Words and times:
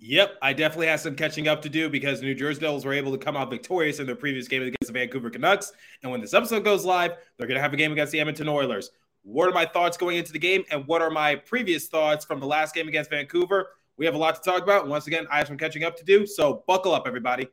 Yep, 0.00 0.38
I 0.40 0.52
definitely 0.52 0.86
have 0.86 1.00
some 1.00 1.16
catching 1.16 1.48
up 1.48 1.60
to 1.62 1.68
do 1.68 1.90
because 1.90 2.20
the 2.20 2.26
New 2.26 2.34
Jersey 2.34 2.60
Devils 2.60 2.84
were 2.84 2.92
able 2.92 3.10
to 3.10 3.18
come 3.18 3.36
out 3.36 3.50
victorious 3.50 3.98
in 3.98 4.06
their 4.06 4.14
previous 4.14 4.46
game 4.46 4.62
against 4.62 4.86
the 4.86 4.92
Vancouver 4.92 5.28
Canucks. 5.28 5.72
And 6.02 6.12
when 6.12 6.20
this 6.20 6.34
episode 6.34 6.62
goes 6.62 6.84
live, 6.84 7.14
they're 7.36 7.48
going 7.48 7.56
to 7.56 7.62
have 7.62 7.72
a 7.72 7.76
game 7.76 7.90
against 7.90 8.12
the 8.12 8.20
Edmonton 8.20 8.48
Oilers. 8.48 8.90
What 9.22 9.48
are 9.48 9.52
my 9.52 9.66
thoughts 9.66 9.96
going 9.96 10.16
into 10.16 10.32
the 10.32 10.38
game, 10.38 10.64
and 10.70 10.86
what 10.86 11.02
are 11.02 11.10
my 11.10 11.34
previous 11.34 11.88
thoughts 11.88 12.24
from 12.24 12.38
the 12.38 12.46
last 12.46 12.74
game 12.74 12.86
against 12.86 13.10
Vancouver? 13.10 13.70
We 13.96 14.06
have 14.06 14.14
a 14.14 14.18
lot 14.18 14.36
to 14.36 14.40
talk 14.40 14.62
about. 14.62 14.86
Once 14.86 15.08
again, 15.08 15.26
I 15.30 15.38
have 15.38 15.48
some 15.48 15.58
catching 15.58 15.82
up 15.82 15.96
to 15.96 16.04
do, 16.04 16.26
so 16.26 16.62
buckle 16.68 16.94
up, 16.94 17.02
everybody. 17.06 17.48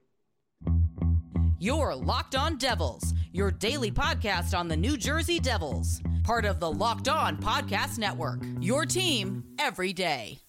You're 1.57 1.96
Locked 1.96 2.36
On 2.36 2.57
Devils, 2.57 3.14
your 3.32 3.50
daily 3.50 3.89
podcast 3.89 4.57
on 4.57 4.68
the 4.68 4.77
New 4.77 4.98
Jersey 4.98 5.39
Devils, 5.39 6.02
part 6.23 6.46
of 6.46 6.59
the 6.59 6.71
Locked 6.71 7.09
On 7.09 7.38
Podcast 7.38 7.98
Network. 7.98 8.41
Your 8.59 8.86
team 8.86 9.43
every 9.57 9.91
day. 9.91 10.45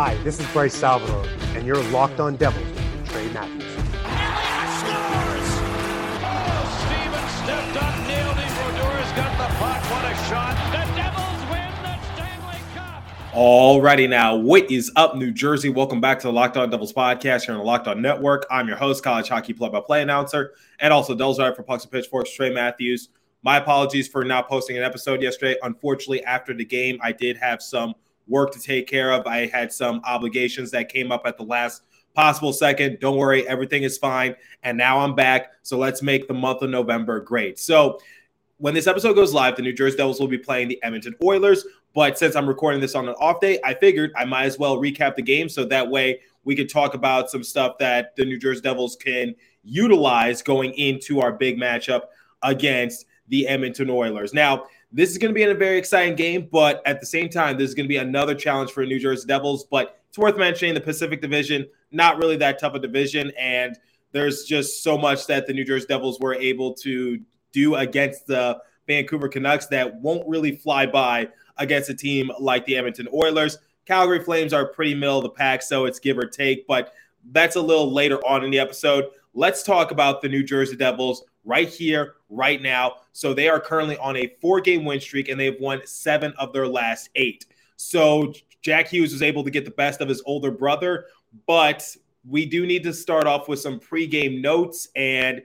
Hi, 0.00 0.14
this 0.22 0.38
is 0.38 0.46
Bryce 0.52 0.76
Salvador, 0.76 1.24
and 1.56 1.66
you're 1.66 1.82
locked 1.90 2.20
on 2.20 2.36
Devils 2.36 2.64
with 2.64 3.10
Trey 3.10 3.28
Matthews. 3.32 3.64
Alrighty 13.32 14.08
now, 14.08 14.36
what 14.36 14.70
is 14.70 14.92
up, 14.94 15.16
New 15.16 15.32
Jersey? 15.32 15.68
Welcome 15.68 16.00
back 16.00 16.20
to 16.20 16.28
the 16.28 16.32
Locked 16.32 16.56
On 16.56 16.70
Devils 16.70 16.92
podcast 16.92 17.46
here 17.46 17.54
on 17.54 17.58
the 17.58 17.66
Locked 17.66 17.88
On 17.88 18.00
Network. 18.00 18.46
I'm 18.52 18.68
your 18.68 18.76
host, 18.76 19.02
college 19.02 19.28
hockey 19.28 19.52
play-by-play 19.52 20.02
announcer, 20.02 20.52
and 20.78 20.92
also 20.92 21.16
Devils 21.16 21.40
writer 21.40 21.56
for 21.56 21.64
Pucks 21.64 21.82
and 21.82 21.90
Pitchforks, 21.90 22.32
Trey 22.32 22.54
Matthews. 22.54 23.08
My 23.42 23.56
apologies 23.56 24.06
for 24.06 24.24
not 24.24 24.48
posting 24.48 24.76
an 24.76 24.84
episode 24.84 25.20
yesterday. 25.22 25.58
Unfortunately, 25.64 26.22
after 26.22 26.54
the 26.54 26.64
game, 26.64 27.00
I 27.02 27.10
did 27.10 27.36
have 27.38 27.60
some 27.60 27.94
work 28.28 28.52
to 28.52 28.60
take 28.60 28.86
care 28.86 29.12
of. 29.12 29.26
I 29.26 29.46
had 29.46 29.72
some 29.72 30.00
obligations 30.04 30.70
that 30.72 30.88
came 30.88 31.10
up 31.10 31.22
at 31.24 31.36
the 31.36 31.44
last 31.44 31.82
possible 32.14 32.52
second. 32.52 32.98
Don't 33.00 33.16
worry, 33.16 33.46
everything 33.48 33.82
is 33.82 33.96
fine. 33.98 34.34
And 34.62 34.76
now 34.76 34.98
I'm 34.98 35.14
back. 35.14 35.52
So 35.62 35.78
let's 35.78 36.02
make 36.02 36.28
the 36.28 36.34
month 36.34 36.62
of 36.62 36.70
November 36.70 37.20
great. 37.20 37.58
So 37.58 37.98
when 38.58 38.74
this 38.74 38.86
episode 38.86 39.14
goes 39.14 39.32
live, 39.32 39.56
the 39.56 39.62
New 39.62 39.72
Jersey 39.72 39.96
Devils 39.96 40.18
will 40.18 40.28
be 40.28 40.38
playing 40.38 40.68
the 40.68 40.82
Edmonton 40.82 41.14
Oilers. 41.22 41.64
But 41.94 42.18
since 42.18 42.36
I'm 42.36 42.48
recording 42.48 42.80
this 42.80 42.94
on 42.94 43.08
an 43.08 43.14
off 43.20 43.40
day, 43.40 43.60
I 43.64 43.74
figured 43.74 44.10
I 44.16 44.24
might 44.24 44.44
as 44.44 44.58
well 44.58 44.78
recap 44.78 45.14
the 45.14 45.22
game 45.22 45.48
so 45.48 45.64
that 45.66 45.88
way 45.88 46.20
we 46.44 46.56
could 46.56 46.68
talk 46.68 46.94
about 46.94 47.30
some 47.30 47.44
stuff 47.44 47.78
that 47.78 48.16
the 48.16 48.24
New 48.24 48.38
Jersey 48.38 48.62
Devils 48.62 48.96
can 48.96 49.34
utilize 49.62 50.42
going 50.42 50.72
into 50.72 51.20
our 51.20 51.32
big 51.32 51.58
matchup 51.58 52.02
against 52.42 53.06
the 53.28 53.46
Edmonton 53.46 53.90
Oilers. 53.90 54.34
Now, 54.34 54.64
this 54.90 55.10
is 55.10 55.18
going 55.18 55.30
to 55.30 55.34
be 55.34 55.42
a 55.42 55.54
very 55.54 55.78
exciting 55.78 56.16
game, 56.16 56.48
but 56.50 56.82
at 56.86 57.00
the 57.00 57.06
same 57.06 57.28
time, 57.28 57.58
this 57.58 57.68
is 57.68 57.74
going 57.74 57.84
to 57.84 57.88
be 57.88 57.98
another 57.98 58.34
challenge 58.34 58.70
for 58.70 58.84
New 58.86 58.98
Jersey 58.98 59.26
Devils. 59.26 59.64
But 59.64 60.00
it's 60.08 60.18
worth 60.18 60.36
mentioning 60.36 60.74
the 60.74 60.80
Pacific 60.80 61.20
Division, 61.20 61.66
not 61.90 62.16
really 62.16 62.36
that 62.36 62.58
tough 62.58 62.74
a 62.74 62.78
division. 62.78 63.30
And 63.38 63.76
there's 64.12 64.44
just 64.44 64.82
so 64.82 64.96
much 64.96 65.26
that 65.26 65.46
the 65.46 65.52
New 65.52 65.64
Jersey 65.64 65.86
Devils 65.86 66.18
were 66.20 66.34
able 66.34 66.72
to 66.74 67.20
do 67.52 67.74
against 67.74 68.26
the 68.26 68.58
Vancouver 68.86 69.28
Canucks 69.28 69.66
that 69.66 69.94
won't 69.96 70.26
really 70.26 70.56
fly 70.56 70.86
by 70.86 71.28
against 71.58 71.90
a 71.90 71.94
team 71.94 72.30
like 72.38 72.64
the 72.64 72.76
Edmonton 72.76 73.08
Oilers. 73.12 73.58
Calgary 73.84 74.22
Flames 74.22 74.52
are 74.52 74.66
pretty 74.66 74.94
middle 74.94 75.18
of 75.18 75.22
the 75.22 75.30
pack, 75.30 75.62
so 75.62 75.84
it's 75.84 75.98
give 75.98 76.18
or 76.18 76.26
take, 76.26 76.66
but 76.66 76.92
that's 77.32 77.56
a 77.56 77.60
little 77.60 77.92
later 77.92 78.18
on 78.26 78.44
in 78.44 78.50
the 78.50 78.58
episode. 78.58 79.06
Let's 79.34 79.62
talk 79.62 79.90
about 79.90 80.22
the 80.22 80.28
New 80.28 80.42
Jersey 80.42 80.76
Devils 80.76 81.24
right 81.48 81.68
here, 81.68 82.16
right 82.28 82.60
now. 82.60 82.96
So 83.12 83.32
they 83.32 83.48
are 83.48 83.58
currently 83.58 83.96
on 83.96 84.16
a 84.16 84.36
four 84.40 84.60
game 84.60 84.84
win 84.84 85.00
streak 85.00 85.30
and 85.30 85.40
they've 85.40 85.58
won 85.58 85.80
seven 85.86 86.34
of 86.38 86.52
their 86.52 86.68
last 86.68 87.08
eight. 87.14 87.46
So 87.76 88.34
Jack 88.60 88.88
Hughes 88.88 89.12
was 89.12 89.22
able 89.22 89.42
to 89.44 89.50
get 89.50 89.64
the 89.64 89.70
best 89.70 90.02
of 90.02 90.08
his 90.08 90.22
older 90.26 90.50
brother, 90.50 91.06
but 91.46 91.96
we 92.28 92.44
do 92.44 92.66
need 92.66 92.82
to 92.82 92.92
start 92.92 93.26
off 93.26 93.48
with 93.48 93.60
some 93.60 93.80
pregame 93.80 94.42
notes. 94.42 94.88
And 94.94 95.42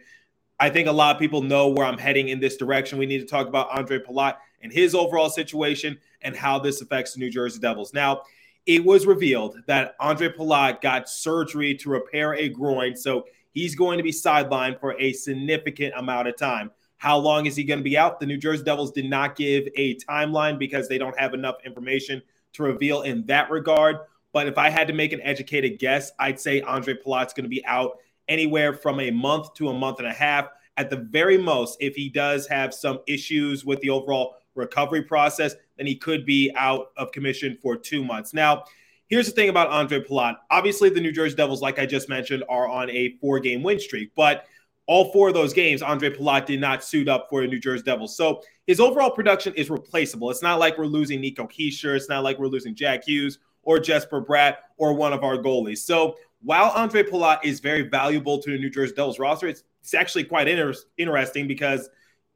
I 0.59 0.69
think 0.69 0.89
a 0.89 0.91
lot 0.91 1.15
of 1.15 1.19
people 1.19 1.41
know 1.41 1.69
where 1.69 1.85
I'm 1.85 1.97
heading 1.97 2.27
in 2.27 2.41
this 2.41 2.57
direction. 2.57 2.99
We 2.99 3.05
need 3.05 3.19
to 3.19 3.25
talk 3.25 3.47
about 3.47 3.71
Andre 3.71 3.99
Palat 3.99 4.35
and 4.61 4.73
his 4.73 4.93
overall 4.93 5.29
situation 5.29 5.97
and 6.21 6.35
how 6.35 6.59
this 6.59 6.81
affects 6.81 7.13
the 7.13 7.19
New 7.21 7.29
Jersey 7.29 7.59
Devils. 7.59 7.93
Now, 7.93 8.23
it 8.65 8.83
was 8.83 9.05
revealed 9.05 9.57
that 9.67 9.95
Andre 10.01 10.29
Palat 10.29 10.81
got 10.81 11.07
surgery 11.07 11.75
to 11.75 11.89
repair 11.89 12.35
a 12.35 12.49
groin. 12.49 12.95
So 12.95 13.25
he's 13.53 13.75
going 13.75 13.97
to 13.97 14.03
be 14.03 14.11
sidelined 14.11 14.79
for 14.79 14.99
a 14.99 15.13
significant 15.13 15.93
amount 15.95 16.27
of 16.27 16.35
time. 16.37 16.71
How 16.97 17.17
long 17.17 17.45
is 17.45 17.55
he 17.55 17.63
going 17.63 17.79
to 17.79 17.83
be 17.83 17.97
out? 17.97 18.19
The 18.19 18.25
New 18.25 18.37
Jersey 18.37 18.63
Devils 18.63 18.91
did 18.91 19.05
not 19.05 19.35
give 19.35 19.67
a 19.75 19.95
timeline 19.95 20.57
because 20.57 20.87
they 20.87 20.97
don't 20.97 21.17
have 21.19 21.33
enough 21.33 21.55
information 21.65 22.21
to 22.53 22.63
reveal 22.63 23.01
in 23.01 23.25
that 23.25 23.51
regard. 23.51 23.97
But 24.31 24.47
if 24.47 24.57
I 24.57 24.69
had 24.69 24.87
to 24.87 24.93
make 24.93 25.13
an 25.13 25.21
educated 25.21 25.79
guess, 25.79 26.11
I'd 26.19 26.39
say 26.39 26.61
Andre 26.61 26.95
Palat's 26.95 27.33
going 27.33 27.43
to 27.43 27.49
be 27.49 27.65
out 27.65 27.97
anywhere 28.27 28.73
from 28.73 28.99
a 28.99 29.11
month 29.11 29.53
to 29.55 29.69
a 29.69 29.73
month 29.73 29.99
and 29.99 30.07
a 30.07 30.13
half. 30.13 30.47
At 30.77 30.89
the 30.89 30.97
very 30.97 31.37
most, 31.37 31.77
if 31.79 31.95
he 31.95 32.09
does 32.09 32.47
have 32.47 32.73
some 32.73 32.99
issues 33.05 33.63
with 33.63 33.79
the 33.81 33.89
overall 33.89 34.37
recovery 34.55 35.03
process, 35.03 35.55
then 35.77 35.85
he 35.85 35.95
could 35.95 36.25
be 36.25 36.51
out 36.55 36.87
of 36.97 37.11
commission 37.11 37.57
for 37.61 37.75
two 37.75 38.03
months. 38.03 38.33
Now, 38.33 38.63
Here's 39.07 39.27
the 39.27 39.33
thing 39.33 39.49
about 39.49 39.69
Andre 39.69 39.99
Palat. 39.99 40.37
Obviously, 40.49 40.89
the 40.89 41.01
New 41.01 41.11
Jersey 41.11 41.35
Devils, 41.35 41.61
like 41.61 41.79
I 41.79 41.85
just 41.85 42.09
mentioned, 42.09 42.43
are 42.49 42.67
on 42.67 42.89
a 42.89 43.17
four 43.21 43.39
game 43.39 43.61
win 43.63 43.79
streak, 43.79 44.11
but 44.15 44.45
all 44.85 45.11
four 45.11 45.29
of 45.29 45.33
those 45.33 45.53
games, 45.53 45.81
Andre 45.81 46.09
Palat 46.09 46.45
did 46.45 46.59
not 46.59 46.83
suit 46.83 47.07
up 47.07 47.27
for 47.29 47.41
the 47.41 47.47
New 47.47 47.59
Jersey 47.59 47.83
Devils. 47.83 48.17
So 48.17 48.41
his 48.67 48.79
overall 48.79 49.11
production 49.11 49.53
is 49.55 49.69
replaceable. 49.69 50.29
It's 50.29 50.43
not 50.43 50.59
like 50.59 50.77
we're 50.77 50.85
losing 50.85 51.21
Nico 51.21 51.47
Hischier. 51.47 51.95
It's 51.95 52.09
not 52.09 52.23
like 52.23 52.37
we're 52.37 52.47
losing 52.47 52.75
Jack 52.75 53.05
Hughes 53.05 53.39
or 53.63 53.79
Jesper 53.79 54.21
Bratt 54.21 54.57
or 54.77 54.93
one 54.93 55.13
of 55.13 55.23
our 55.23 55.37
goalies. 55.37 55.79
So 55.79 56.17
while 56.41 56.71
Andre 56.71 57.03
Palat 57.03 57.39
is 57.45 57.61
very 57.61 57.83
valuable 57.83 58.39
to 58.39 58.51
the 58.51 58.57
New 58.57 58.69
Jersey 58.69 58.93
Devils 58.93 59.19
roster, 59.19 59.47
it's, 59.47 59.63
it's 59.81 59.93
actually 59.93 60.25
quite 60.25 60.47
inter- 60.47 60.73
interesting 60.97 61.47
because 61.47 61.89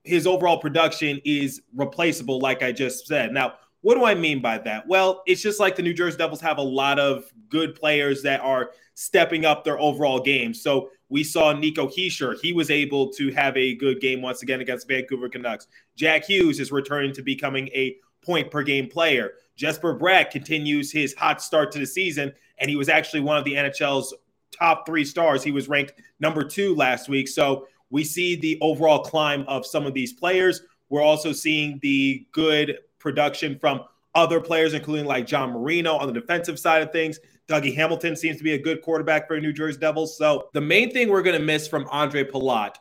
his 0.04 0.26
overall 0.26 0.58
production 0.58 1.20
is 1.26 1.62
replaceable, 1.76 2.40
like 2.40 2.64
I 2.64 2.72
just 2.72 3.08
said. 3.08 3.34
Now, 3.34 3.56
what 3.88 3.96
do 3.96 4.04
I 4.04 4.16
mean 4.16 4.42
by 4.42 4.58
that? 4.58 4.86
Well, 4.86 5.24
it's 5.26 5.42
just 5.42 5.62
like 5.62 5.78
the 5.78 5.82
New 5.82 5.94
Jersey 5.94 6.18
Devils 6.18 6.42
have 6.42 6.58
a 6.58 6.62
lot 6.62 7.00
of 7.00 7.24
good 7.48 7.74
players 7.74 8.22
that 8.24 8.42
are 8.42 8.72
stepping 8.96 9.46
up 9.46 9.64
their 9.64 9.80
overall 9.80 10.20
game. 10.20 10.54
So 10.54 10.90
we 11.08 11.24
saw 11.24 11.54
Nico 11.54 11.88
Hischier. 11.88 12.38
He 12.42 12.52
was 12.52 12.70
able 12.70 13.14
to 13.14 13.32
have 13.32 13.56
a 13.56 13.76
good 13.76 14.02
game 14.02 14.22
once 14.22 14.44
again 14.44 14.60
against 14.60 14.90
Vancouver 14.90 15.30
Canucks. 15.30 15.68
Jack 15.96 16.26
Hughes 16.26 16.60
is 16.60 16.70
returning 16.70 17.14
to 17.14 17.22
becoming 17.22 17.70
a 17.70 17.96
point 18.22 18.52
per 18.52 18.62
game 18.62 18.90
player. 18.90 19.36
Jesper 19.56 19.98
Bratt 19.98 20.32
continues 20.32 20.92
his 20.92 21.14
hot 21.14 21.42
start 21.42 21.72
to 21.72 21.80
the 21.80 21.88
season, 21.88 22.34
and 22.58 22.70
he 22.70 22.76
was 22.76 22.90
actually 22.90 23.22
one 23.22 23.38
of 23.38 23.46
the 23.46 23.54
NHL's 23.54 24.14
top 24.52 24.86
three 24.86 25.06
stars. 25.06 25.44
He 25.44 25.54
was 25.54 25.70
ranked 25.70 25.94
number 26.20 26.44
two 26.44 26.76
last 26.76 27.08
week. 27.08 27.30
So 27.30 27.68
we 27.90 28.04
see 28.04 28.36
the 28.36 28.58
overall 28.60 29.00
climb 29.00 29.46
of 29.48 29.66
some 29.66 29.86
of 29.86 29.94
these 29.94 30.12
players. 30.12 30.62
We're 30.90 31.02
also 31.02 31.32
seeing 31.32 31.80
the 31.82 32.28
good 32.34 32.80
production 33.00 33.58
from 33.60 33.84
other 34.16 34.40
players, 34.42 34.74
including 34.74 35.06
like 35.06 35.28
John 35.28 35.52
Marino 35.52 35.96
on 35.96 36.08
the 36.08 36.20
defensive 36.20 36.58
side 36.58 36.82
of 36.82 36.92
things. 36.92 37.20
Dougie 37.48 37.76
Hamilton 37.76 38.16
seems 38.16 38.38
to 38.38 38.44
be 38.44 38.54
a 38.54 38.62
good 38.62 38.82
quarterback 38.82 39.28
for 39.28 39.40
New 39.40 39.54
Jersey 39.54 39.80
Devils. 39.80 40.18
So 40.18 40.50
the 40.54 40.62
main 40.62 40.92
thing 40.92 41.10
we're 41.10 41.22
going 41.22 41.40
to 41.40 41.46
miss 41.46 41.68
from 41.68 41.88
Andre 41.92 42.24
Palat 42.24 42.76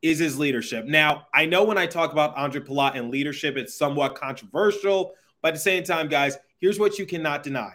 is 0.00 0.18
his 0.18 0.38
leadership. 0.38 0.86
Now, 0.86 1.26
I 1.34 1.46
know 1.46 1.64
when 1.64 1.78
I 1.78 1.86
talk 1.86 2.12
about 2.12 2.36
Andre 2.36 2.60
Palat 2.60 2.96
and 2.96 3.10
leadership, 3.10 3.56
it's 3.56 3.76
somewhat 3.76 4.14
controversial, 4.14 5.12
but 5.42 5.48
at 5.48 5.54
the 5.54 5.60
same 5.60 5.82
time, 5.82 6.08
guys, 6.08 6.38
here's 6.58 6.78
what 6.78 6.98
you 6.98 7.06
cannot 7.06 7.42
deny. 7.42 7.74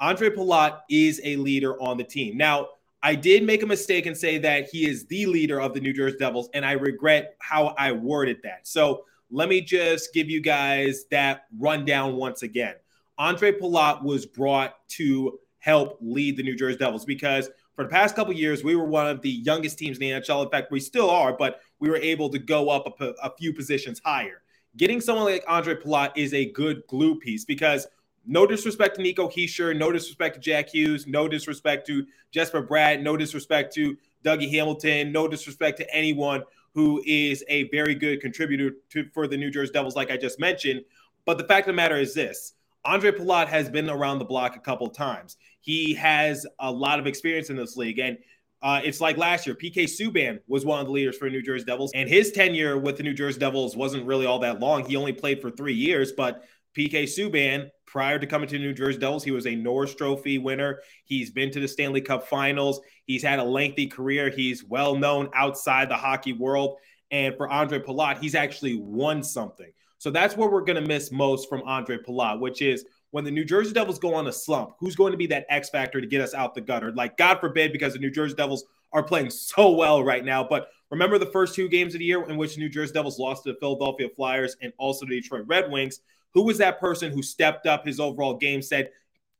Andre 0.00 0.30
Palat 0.30 0.80
is 0.88 1.20
a 1.24 1.36
leader 1.36 1.80
on 1.80 1.96
the 1.96 2.04
team. 2.04 2.36
Now, 2.36 2.68
I 3.02 3.16
did 3.16 3.42
make 3.42 3.62
a 3.62 3.66
mistake 3.66 4.06
and 4.06 4.16
say 4.16 4.38
that 4.38 4.68
he 4.70 4.88
is 4.88 5.06
the 5.06 5.26
leader 5.26 5.60
of 5.60 5.74
the 5.74 5.80
New 5.80 5.92
Jersey 5.92 6.18
Devils, 6.18 6.48
and 6.54 6.64
I 6.64 6.72
regret 6.72 7.36
how 7.40 7.74
I 7.76 7.92
worded 7.92 8.38
that. 8.44 8.68
So 8.68 9.04
let 9.32 9.48
me 9.48 9.62
just 9.62 10.12
give 10.12 10.28
you 10.28 10.42
guys 10.42 11.06
that 11.10 11.46
rundown 11.58 12.16
once 12.16 12.42
again. 12.42 12.74
Andre 13.16 13.52
Palat 13.52 14.02
was 14.02 14.26
brought 14.26 14.86
to 14.90 15.38
help 15.58 15.96
lead 16.02 16.36
the 16.36 16.42
New 16.42 16.54
Jersey 16.54 16.76
Devils 16.76 17.06
because 17.06 17.48
for 17.74 17.84
the 17.84 17.90
past 17.90 18.14
couple 18.14 18.34
years, 18.34 18.62
we 18.62 18.76
were 18.76 18.84
one 18.84 19.06
of 19.06 19.22
the 19.22 19.30
youngest 19.30 19.78
teams 19.78 19.96
in 19.96 20.00
the 20.02 20.10
NHL. 20.10 20.44
In 20.44 20.50
fact, 20.50 20.70
we 20.70 20.80
still 20.80 21.08
are, 21.08 21.32
but 21.32 21.60
we 21.80 21.88
were 21.88 21.96
able 21.96 22.28
to 22.28 22.38
go 22.38 22.68
up 22.68 23.00
a, 23.00 23.30
few 23.38 23.54
positions 23.54 24.02
higher. 24.04 24.42
Getting 24.76 25.00
someone 25.00 25.24
like 25.24 25.44
Andre 25.48 25.76
Palat 25.76 26.12
is 26.14 26.34
a 26.34 26.50
good 26.52 26.82
glue 26.86 27.18
piece 27.18 27.46
because 27.46 27.86
no 28.26 28.46
disrespect 28.46 28.96
to 28.96 29.02
Nico 29.02 29.28
Hischier, 29.28 29.76
no 29.76 29.90
disrespect 29.90 30.34
to 30.34 30.40
Jack 30.40 30.68
Hughes, 30.68 31.06
no 31.06 31.26
disrespect 31.26 31.86
to 31.86 32.06
Jesper 32.32 32.62
Bratt, 32.62 33.00
no 33.00 33.16
disrespect 33.16 33.74
to 33.74 33.96
Dougie 34.24 34.50
Hamilton, 34.50 35.10
no 35.10 35.26
disrespect 35.26 35.78
to 35.78 35.94
anyone 35.94 36.42
who 36.74 37.02
is 37.06 37.44
a 37.48 37.68
very 37.70 37.94
good 37.94 38.20
contributor 38.20 38.76
to, 38.90 39.04
for 39.12 39.26
the 39.26 39.36
New 39.36 39.50
Jersey 39.50 39.72
Devils, 39.72 39.96
like 39.96 40.10
I 40.10 40.16
just 40.16 40.40
mentioned. 40.40 40.82
But 41.24 41.38
the 41.38 41.44
fact 41.44 41.68
of 41.68 41.72
the 41.72 41.76
matter 41.76 41.96
is 41.96 42.14
this 42.14 42.54
Andre 42.84 43.12
Palat 43.12 43.48
has 43.48 43.68
been 43.68 43.88
around 43.88 44.18
the 44.18 44.24
block 44.24 44.56
a 44.56 44.60
couple 44.60 44.88
times. 44.88 45.36
He 45.60 45.94
has 45.94 46.46
a 46.58 46.70
lot 46.70 46.98
of 46.98 47.06
experience 47.06 47.50
in 47.50 47.56
this 47.56 47.76
league. 47.76 47.98
And 47.98 48.18
uh, 48.62 48.80
it's 48.84 49.00
like 49.00 49.16
last 49.16 49.46
year, 49.46 49.56
PK 49.56 49.84
Subban 49.84 50.40
was 50.46 50.64
one 50.64 50.80
of 50.80 50.86
the 50.86 50.92
leaders 50.92 51.16
for 51.16 51.28
New 51.28 51.42
Jersey 51.42 51.64
Devils, 51.64 51.90
and 51.94 52.08
his 52.08 52.30
tenure 52.30 52.78
with 52.78 52.96
the 52.96 53.02
New 53.02 53.12
Jersey 53.12 53.40
Devils 53.40 53.76
wasn't 53.76 54.06
really 54.06 54.24
all 54.24 54.38
that 54.38 54.60
long. 54.60 54.84
He 54.84 54.94
only 54.94 55.12
played 55.12 55.42
for 55.42 55.50
three 55.50 55.74
years, 55.74 56.12
but 56.12 56.44
PK 56.76 57.04
Subban 57.04 57.70
prior 57.86 58.18
to 58.18 58.26
coming 58.26 58.48
to 58.48 58.56
the 58.56 58.64
New 58.64 58.72
Jersey 58.72 58.98
Devils, 58.98 59.24
he 59.24 59.30
was 59.30 59.46
a 59.46 59.54
Norris 59.54 59.94
Trophy 59.94 60.38
winner. 60.38 60.80
He's 61.04 61.30
been 61.30 61.50
to 61.50 61.60
the 61.60 61.68
Stanley 61.68 62.00
Cup 62.00 62.26
finals. 62.26 62.80
He's 63.04 63.22
had 63.22 63.38
a 63.38 63.44
lengthy 63.44 63.86
career. 63.86 64.30
He's 64.30 64.64
well 64.64 64.96
known 64.96 65.28
outside 65.34 65.88
the 65.88 65.96
hockey 65.96 66.32
world. 66.32 66.78
And 67.10 67.36
for 67.36 67.48
Andre 67.48 67.78
Palat, 67.78 68.18
he's 68.18 68.34
actually 68.34 68.76
won 68.76 69.22
something. 69.22 69.70
So 69.98 70.10
that's 70.10 70.36
what 70.36 70.50
we're 70.50 70.62
going 70.62 70.82
to 70.82 70.88
miss 70.88 71.12
most 71.12 71.48
from 71.48 71.62
Andre 71.62 71.98
Palat, 71.98 72.40
which 72.40 72.62
is 72.62 72.84
when 73.12 73.24
the 73.24 73.30
New 73.30 73.44
Jersey 73.44 73.72
Devils 73.72 73.98
go 73.98 74.14
on 74.14 74.26
a 74.26 74.32
slump, 74.32 74.72
who's 74.80 74.96
going 74.96 75.12
to 75.12 75.18
be 75.18 75.26
that 75.28 75.46
X 75.50 75.68
factor 75.68 76.00
to 76.00 76.06
get 76.06 76.22
us 76.22 76.34
out 76.34 76.54
the 76.54 76.60
gutter? 76.62 76.90
Like, 76.92 77.18
God 77.18 77.38
forbid, 77.40 77.72
because 77.72 77.92
the 77.92 77.98
New 77.98 78.10
Jersey 78.10 78.34
Devils 78.34 78.64
are 78.92 79.02
playing 79.02 79.30
so 79.30 79.70
well 79.70 80.02
right 80.02 80.24
now. 80.24 80.42
But 80.42 80.68
remember 80.90 81.18
the 81.18 81.26
first 81.26 81.54
two 81.54 81.68
games 81.68 81.94
of 81.94 81.98
the 81.98 82.06
year 82.06 82.24
in 82.24 82.36
which 82.36 82.54
the 82.54 82.60
New 82.60 82.70
Jersey 82.70 82.94
Devils 82.94 83.18
lost 83.18 83.44
to 83.44 83.52
the 83.52 83.58
Philadelphia 83.60 84.08
Flyers 84.16 84.56
and 84.62 84.72
also 84.78 85.06
the 85.06 85.20
Detroit 85.20 85.44
Red 85.46 85.70
Wings? 85.70 86.00
Who 86.34 86.44
was 86.44 86.58
that 86.58 86.80
person 86.80 87.12
who 87.12 87.22
stepped 87.22 87.66
up 87.66 87.86
his 87.86 88.00
overall 88.00 88.36
game, 88.36 88.62
said, 88.62 88.90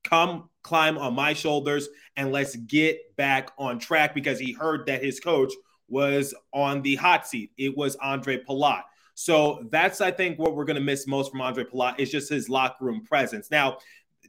Come 0.05 0.51
climb 0.63 0.99
on 0.99 1.15
my 1.15 1.33
shoulders 1.33 1.89
and 2.17 2.33
let's 2.33 2.57
get 2.57 3.17
back 3.17 3.51
on 3.59 3.79
track 3.79 4.15
because 4.15 4.39
he 4.39 4.53
heard 4.53 4.87
that 4.87 5.03
his 5.03 5.21
coach 5.21 5.53
was 5.89 6.35
on 6.53 6.83
the 6.83 6.97
hot 6.97 7.27
seat. 7.27 7.51
It 7.57 7.77
was 7.77 7.97
Andre 7.97 8.43
Palat. 8.43 8.83
So 9.15 9.69
that's, 9.71 10.01
I 10.01 10.11
think, 10.11 10.39
what 10.39 10.57
we're 10.57 10.65
going 10.65 10.77
to 10.77 10.83
miss 10.83 11.07
most 11.07 11.31
from 11.31 11.41
Andre 11.41 11.65
Palat 11.65 11.99
is 11.99 12.11
just 12.11 12.31
his 12.31 12.49
locker 12.49 12.85
room 12.85 13.05
presence. 13.05 13.51
Now, 13.51 13.79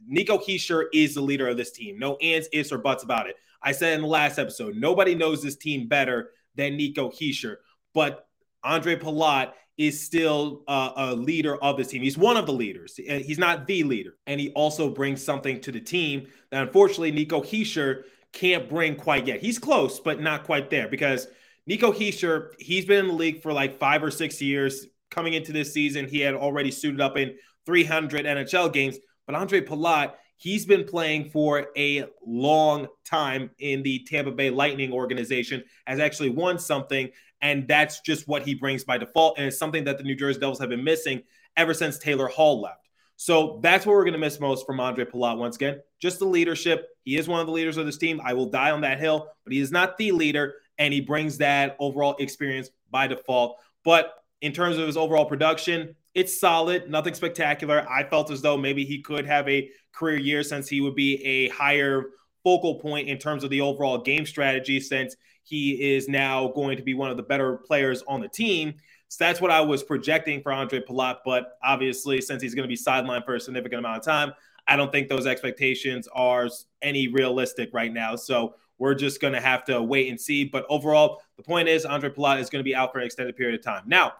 Nico 0.06 0.38
Hischier 0.38 0.84
is 0.92 1.14
the 1.14 1.22
leader 1.22 1.48
of 1.48 1.56
this 1.56 1.70
team. 1.72 1.98
No 1.98 2.16
ands, 2.16 2.48
ifs, 2.52 2.70
or 2.70 2.78
buts 2.78 3.02
about 3.02 3.28
it. 3.28 3.36
I 3.62 3.72
said 3.72 3.94
in 3.94 4.02
the 4.02 4.06
last 4.06 4.38
episode, 4.38 4.76
nobody 4.76 5.14
knows 5.14 5.42
this 5.42 5.56
team 5.56 5.88
better 5.88 6.30
than 6.54 6.76
Nico 6.76 7.10
Hischier, 7.10 7.56
but 7.94 8.28
Andre 8.62 8.96
Palat 8.96 9.52
is 9.76 10.04
still 10.04 10.62
uh, 10.68 10.92
a 10.96 11.14
leader 11.14 11.56
of 11.56 11.76
this 11.76 11.88
team. 11.88 12.02
He's 12.02 12.16
one 12.16 12.36
of 12.36 12.46
the 12.46 12.52
leaders. 12.52 12.98
And 13.08 13.24
he's 13.24 13.38
not 13.38 13.66
the 13.66 13.82
leader. 13.82 14.16
And 14.26 14.40
he 14.40 14.50
also 14.50 14.88
brings 14.88 15.22
something 15.22 15.60
to 15.62 15.72
the 15.72 15.80
team 15.80 16.28
that 16.50 16.62
unfortunately 16.62 17.10
Nico 17.10 17.42
Hischier 17.42 18.04
can't 18.32 18.68
bring 18.68 18.96
quite 18.96 19.26
yet. 19.26 19.40
He's 19.40 19.58
close, 19.58 20.00
but 20.00 20.20
not 20.20 20.44
quite 20.44 20.70
there 20.70 20.88
because 20.88 21.26
Nico 21.66 21.92
Hischier, 21.92 22.50
he's 22.58 22.84
been 22.84 23.00
in 23.00 23.08
the 23.08 23.14
league 23.14 23.42
for 23.42 23.52
like 23.52 23.78
five 23.78 24.02
or 24.02 24.10
six 24.10 24.40
years. 24.40 24.86
Coming 25.10 25.34
into 25.34 25.52
this 25.52 25.72
season, 25.72 26.08
he 26.08 26.20
had 26.20 26.34
already 26.34 26.70
suited 26.70 27.00
up 27.00 27.16
in 27.16 27.36
300 27.66 28.26
NHL 28.26 28.72
games. 28.72 28.98
But 29.26 29.36
Andre 29.36 29.60
Palat, 29.60 30.14
he's 30.36 30.66
been 30.66 30.84
playing 30.84 31.30
for 31.30 31.68
a 31.76 32.06
long 32.26 32.88
time 33.04 33.50
in 33.58 33.82
the 33.82 34.04
Tampa 34.06 34.32
Bay 34.32 34.50
Lightning 34.50 34.92
organization, 34.92 35.62
has 35.86 36.00
actually 36.00 36.30
won 36.30 36.58
something. 36.58 37.10
And 37.44 37.68
that's 37.68 38.00
just 38.00 38.26
what 38.26 38.42
he 38.42 38.54
brings 38.54 38.84
by 38.84 38.96
default. 38.96 39.36
And 39.36 39.46
it's 39.46 39.58
something 39.58 39.84
that 39.84 39.98
the 39.98 40.02
New 40.02 40.16
Jersey 40.16 40.40
Devils 40.40 40.58
have 40.60 40.70
been 40.70 40.82
missing 40.82 41.22
ever 41.58 41.74
since 41.74 41.98
Taylor 41.98 42.26
Hall 42.26 42.62
left. 42.62 42.88
So 43.16 43.60
that's 43.62 43.84
what 43.84 43.92
we're 43.92 44.04
going 44.04 44.14
to 44.14 44.18
miss 44.18 44.40
most 44.40 44.66
from 44.66 44.80
Andre 44.80 45.04
Palat 45.04 45.36
once 45.36 45.56
again. 45.56 45.80
Just 46.00 46.18
the 46.18 46.24
leadership. 46.24 46.88
He 47.04 47.18
is 47.18 47.28
one 47.28 47.40
of 47.40 47.46
the 47.46 47.52
leaders 47.52 47.76
of 47.76 47.84
this 47.84 47.98
team. 47.98 48.18
I 48.24 48.32
will 48.32 48.46
die 48.46 48.70
on 48.70 48.80
that 48.80 48.98
hill, 48.98 49.28
but 49.44 49.52
he 49.52 49.60
is 49.60 49.70
not 49.70 49.98
the 49.98 50.12
leader. 50.12 50.54
And 50.78 50.92
he 50.92 51.02
brings 51.02 51.36
that 51.38 51.76
overall 51.78 52.16
experience 52.18 52.70
by 52.90 53.08
default. 53.08 53.60
But 53.84 54.14
in 54.40 54.52
terms 54.52 54.78
of 54.78 54.86
his 54.86 54.96
overall 54.96 55.26
production, 55.26 55.96
it's 56.14 56.40
solid, 56.40 56.90
nothing 56.90 57.12
spectacular. 57.12 57.86
I 57.90 58.04
felt 58.04 58.30
as 58.30 58.40
though 58.40 58.56
maybe 58.56 58.86
he 58.86 59.02
could 59.02 59.26
have 59.26 59.46
a 59.50 59.68
career 59.92 60.18
year 60.18 60.42
since 60.42 60.66
he 60.66 60.80
would 60.80 60.94
be 60.94 61.22
a 61.22 61.48
higher 61.50 62.06
focal 62.42 62.80
point 62.80 63.08
in 63.08 63.18
terms 63.18 63.44
of 63.44 63.50
the 63.50 63.60
overall 63.60 63.98
game 63.98 64.24
strategy 64.24 64.80
since 64.80 65.14
he 65.44 65.94
is 65.94 66.08
now 66.08 66.48
going 66.48 66.76
to 66.76 66.82
be 66.82 66.94
one 66.94 67.10
of 67.10 67.16
the 67.16 67.22
better 67.22 67.58
players 67.58 68.02
on 68.08 68.20
the 68.20 68.28
team. 68.28 68.74
So 69.08 69.24
that's 69.24 69.40
what 69.40 69.50
I 69.50 69.60
was 69.60 69.82
projecting 69.82 70.42
for 70.42 70.52
Andre 70.52 70.80
Palat. 70.80 71.18
But 71.24 71.58
obviously, 71.62 72.20
since 72.20 72.42
he's 72.42 72.54
going 72.54 72.68
to 72.68 72.68
be 72.68 72.80
sidelined 72.80 73.24
for 73.24 73.36
a 73.36 73.40
significant 73.40 73.78
amount 73.78 73.98
of 73.98 74.04
time, 74.04 74.32
I 74.66 74.76
don't 74.76 74.90
think 74.90 75.08
those 75.08 75.26
expectations 75.26 76.08
are 76.12 76.48
any 76.82 77.08
realistic 77.08 77.70
right 77.72 77.92
now. 77.92 78.16
So 78.16 78.54
we're 78.78 78.94
just 78.94 79.20
going 79.20 79.34
to 79.34 79.40
have 79.40 79.64
to 79.66 79.82
wait 79.82 80.08
and 80.08 80.20
see. 80.20 80.44
But 80.44 80.66
overall, 80.68 81.22
the 81.36 81.42
point 81.42 81.68
is 81.68 81.84
Andre 81.84 82.10
Palat 82.10 82.40
is 82.40 82.50
going 82.50 82.60
to 82.60 82.68
be 82.68 82.74
out 82.74 82.92
for 82.92 82.98
an 82.98 83.06
extended 83.06 83.36
period 83.36 83.58
of 83.58 83.64
time. 83.64 83.84
Now, 83.86 84.14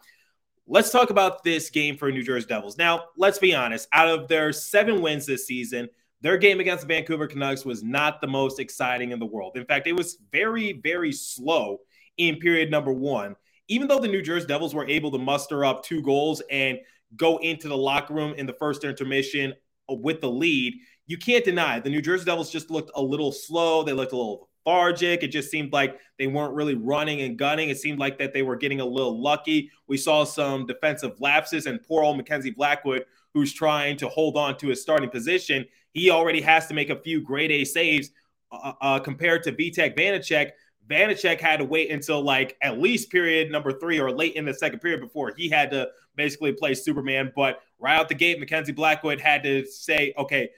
let's 0.66 0.90
talk 0.90 1.10
about 1.10 1.42
this 1.42 1.70
game 1.70 1.96
for 1.96 2.10
New 2.12 2.22
Jersey 2.22 2.46
Devils. 2.46 2.78
Now, 2.78 3.06
let's 3.16 3.38
be 3.38 3.54
honest. 3.54 3.88
Out 3.92 4.08
of 4.08 4.28
their 4.28 4.52
seven 4.52 5.00
wins 5.02 5.26
this 5.26 5.46
season, 5.46 5.88
their 6.24 6.38
game 6.38 6.58
against 6.58 6.80
the 6.80 6.94
Vancouver 6.94 7.26
Canucks 7.26 7.66
was 7.66 7.82
not 7.82 8.22
the 8.22 8.26
most 8.26 8.58
exciting 8.58 9.10
in 9.10 9.18
the 9.18 9.26
world. 9.26 9.58
In 9.58 9.66
fact, 9.66 9.86
it 9.86 9.92
was 9.92 10.16
very, 10.32 10.72
very 10.72 11.12
slow 11.12 11.80
in 12.16 12.36
period 12.36 12.70
number 12.70 12.94
one. 12.94 13.36
Even 13.68 13.88
though 13.88 13.98
the 13.98 14.08
New 14.08 14.22
Jersey 14.22 14.46
Devils 14.46 14.74
were 14.74 14.88
able 14.88 15.10
to 15.10 15.18
muster 15.18 15.66
up 15.66 15.84
two 15.84 16.00
goals 16.00 16.42
and 16.50 16.78
go 17.14 17.36
into 17.36 17.68
the 17.68 17.76
locker 17.76 18.14
room 18.14 18.32
in 18.38 18.46
the 18.46 18.54
first 18.54 18.84
intermission 18.84 19.52
with 19.86 20.22
the 20.22 20.30
lead, 20.30 20.72
you 21.06 21.18
can't 21.18 21.44
deny 21.44 21.78
the 21.78 21.90
New 21.90 22.00
Jersey 22.00 22.24
Devils 22.24 22.50
just 22.50 22.70
looked 22.70 22.90
a 22.94 23.02
little 23.02 23.30
slow. 23.30 23.82
They 23.82 23.92
looked 23.92 24.12
a 24.12 24.16
little 24.16 24.48
lethargic. 24.64 25.22
It 25.22 25.28
just 25.28 25.50
seemed 25.50 25.74
like 25.74 26.00
they 26.18 26.26
weren't 26.26 26.54
really 26.54 26.74
running 26.74 27.20
and 27.20 27.38
gunning. 27.38 27.68
It 27.68 27.78
seemed 27.78 27.98
like 27.98 28.18
that 28.18 28.32
they 28.32 28.42
were 28.42 28.56
getting 28.56 28.80
a 28.80 28.86
little 28.86 29.20
lucky. 29.20 29.70
We 29.88 29.98
saw 29.98 30.24
some 30.24 30.64
defensive 30.64 31.20
lapses, 31.20 31.66
and 31.66 31.82
poor 31.82 32.02
old 32.02 32.16
Mackenzie 32.16 32.50
Blackwood, 32.50 33.04
who's 33.34 33.52
trying 33.52 33.96
to 33.98 34.08
hold 34.08 34.36
on 34.36 34.56
to 34.58 34.68
his 34.68 34.80
starting 34.80 35.10
position, 35.10 35.66
he 35.92 36.10
already 36.10 36.40
has 36.40 36.66
to 36.68 36.74
make 36.74 36.88
a 36.88 36.96
few 36.96 37.20
grade 37.20 37.50
A 37.50 37.64
saves 37.64 38.10
uh, 38.50 38.72
uh, 38.80 38.98
compared 39.00 39.42
to 39.42 39.52
Vitek 39.52 39.96
Vanecek. 39.96 40.50
Vanecek 40.88 41.40
had 41.40 41.58
to 41.58 41.64
wait 41.64 41.90
until 41.90 42.22
like 42.22 42.56
at 42.62 42.78
least 42.78 43.10
period 43.10 43.50
number 43.50 43.72
three 43.72 43.98
or 43.98 44.10
late 44.10 44.34
in 44.34 44.44
the 44.44 44.54
second 44.54 44.80
period 44.80 45.00
before 45.00 45.32
he 45.36 45.48
had 45.48 45.70
to 45.70 45.88
basically 46.14 46.52
play 46.52 46.74
Superman. 46.74 47.32
But 47.34 47.60
right 47.78 47.96
out 47.96 48.08
the 48.08 48.14
gate, 48.14 48.38
Mackenzie 48.38 48.72
Blackwood 48.72 49.20
had 49.20 49.42
to 49.42 49.66
say, 49.66 50.14
okay, 50.16 50.50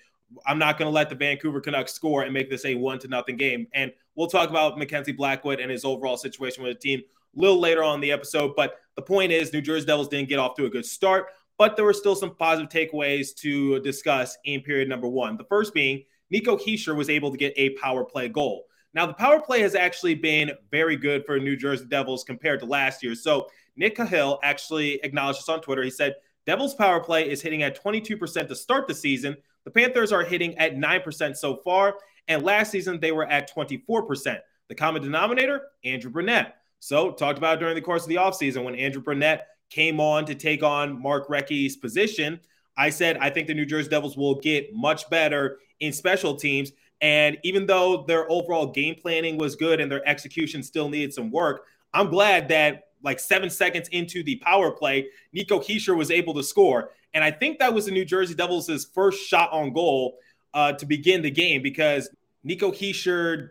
I'm 0.44 0.58
not 0.58 0.78
going 0.78 0.86
to 0.86 0.94
let 0.94 1.08
the 1.08 1.14
Vancouver 1.14 1.60
Canucks 1.60 1.92
score 1.92 2.22
and 2.22 2.34
make 2.34 2.50
this 2.50 2.64
a 2.64 2.74
one 2.74 2.98
to 3.00 3.08
nothing 3.08 3.36
game. 3.36 3.68
And 3.72 3.92
we'll 4.16 4.26
talk 4.26 4.50
about 4.50 4.78
Mackenzie 4.78 5.12
Blackwood 5.12 5.60
and 5.60 5.70
his 5.70 5.84
overall 5.84 6.16
situation 6.16 6.64
with 6.64 6.74
the 6.74 6.80
team 6.80 7.02
a 7.36 7.40
little 7.40 7.60
later 7.60 7.84
on 7.84 8.00
the 8.00 8.12
episode. 8.12 8.54
But 8.56 8.80
the 8.96 9.02
point 9.02 9.32
is, 9.32 9.52
New 9.52 9.60
Jersey 9.60 9.86
Devils 9.86 10.08
didn't 10.08 10.28
get 10.28 10.38
off 10.38 10.56
to 10.56 10.64
a 10.64 10.70
good 10.70 10.86
start, 10.86 11.26
but 11.58 11.76
there 11.76 11.84
were 11.84 11.92
still 11.92 12.14
some 12.14 12.34
positive 12.34 12.70
takeaways 12.70 13.34
to 13.36 13.80
discuss 13.80 14.36
in 14.44 14.60
period 14.60 14.88
number 14.88 15.08
one. 15.08 15.36
The 15.36 15.44
first 15.44 15.74
being 15.74 16.04
Nico 16.30 16.56
Hischier 16.56 16.96
was 16.96 17.08
able 17.08 17.30
to 17.30 17.36
get 17.36 17.54
a 17.56 17.70
power 17.70 18.04
play 18.04 18.28
goal. 18.28 18.66
Now, 18.94 19.06
the 19.06 19.14
power 19.14 19.40
play 19.40 19.60
has 19.60 19.74
actually 19.74 20.14
been 20.14 20.52
very 20.70 20.96
good 20.96 21.26
for 21.26 21.38
New 21.38 21.56
Jersey 21.56 21.84
Devils 21.84 22.24
compared 22.24 22.60
to 22.60 22.66
last 22.66 23.02
year. 23.02 23.14
So, 23.14 23.48
Nick 23.76 23.94
Cahill 23.94 24.38
actually 24.42 24.94
acknowledged 25.02 25.40
this 25.40 25.50
on 25.50 25.60
Twitter. 25.60 25.82
He 25.82 25.90
said, 25.90 26.14
Devils 26.46 26.74
power 26.74 27.00
play 27.00 27.28
is 27.28 27.42
hitting 27.42 27.62
at 27.62 27.82
22% 27.82 28.48
to 28.48 28.54
start 28.54 28.88
the 28.88 28.94
season, 28.94 29.36
the 29.64 29.70
Panthers 29.70 30.12
are 30.12 30.22
hitting 30.22 30.56
at 30.58 30.76
9% 30.76 31.36
so 31.36 31.56
far, 31.56 31.96
and 32.28 32.42
last 32.42 32.70
season 32.70 33.00
they 33.00 33.12
were 33.12 33.26
at 33.26 33.52
24%. 33.54 34.38
The 34.68 34.74
common 34.74 35.02
denominator, 35.02 35.62
Andrew 35.84 36.10
Brunette. 36.10 36.56
So, 36.78 37.10
talked 37.10 37.36
about 37.36 37.58
during 37.58 37.74
the 37.74 37.82
course 37.82 38.04
of 38.04 38.08
the 38.08 38.16
offseason 38.16 38.64
when 38.64 38.76
Andrew 38.76 39.02
Brunette 39.02 39.48
came 39.70 40.00
on 40.00 40.24
to 40.26 40.34
take 40.34 40.62
on 40.62 41.00
Mark 41.00 41.28
Recchi's 41.28 41.76
position. 41.76 42.40
I 42.76 42.90
said, 42.90 43.16
I 43.18 43.30
think 43.30 43.46
the 43.46 43.54
New 43.54 43.66
Jersey 43.66 43.88
Devils 43.88 44.16
will 44.16 44.36
get 44.36 44.74
much 44.74 45.08
better 45.08 45.58
in 45.80 45.92
special 45.92 46.36
teams. 46.36 46.72
And 47.00 47.38
even 47.42 47.66
though 47.66 48.04
their 48.06 48.30
overall 48.30 48.66
game 48.66 48.94
planning 48.94 49.38
was 49.38 49.56
good 49.56 49.80
and 49.80 49.90
their 49.90 50.06
execution 50.08 50.62
still 50.62 50.88
needed 50.88 51.12
some 51.12 51.30
work, 51.30 51.64
I'm 51.92 52.10
glad 52.10 52.48
that 52.48 52.88
like 53.02 53.20
seven 53.20 53.50
seconds 53.50 53.88
into 53.88 54.22
the 54.22 54.36
power 54.36 54.70
play, 54.70 55.08
Nico 55.32 55.60
Hischier 55.60 55.96
was 55.96 56.10
able 56.10 56.34
to 56.34 56.42
score. 56.42 56.90
And 57.14 57.22
I 57.22 57.30
think 57.30 57.58
that 57.58 57.72
was 57.72 57.86
the 57.86 57.92
New 57.92 58.04
Jersey 58.04 58.34
Devils' 58.34 58.86
first 58.92 59.26
shot 59.26 59.52
on 59.52 59.72
goal 59.72 60.18
uh, 60.54 60.72
to 60.72 60.86
begin 60.86 61.22
the 61.22 61.30
game 61.30 61.62
because 61.62 62.10
Nico 62.44 62.70
Hischier 62.70 63.50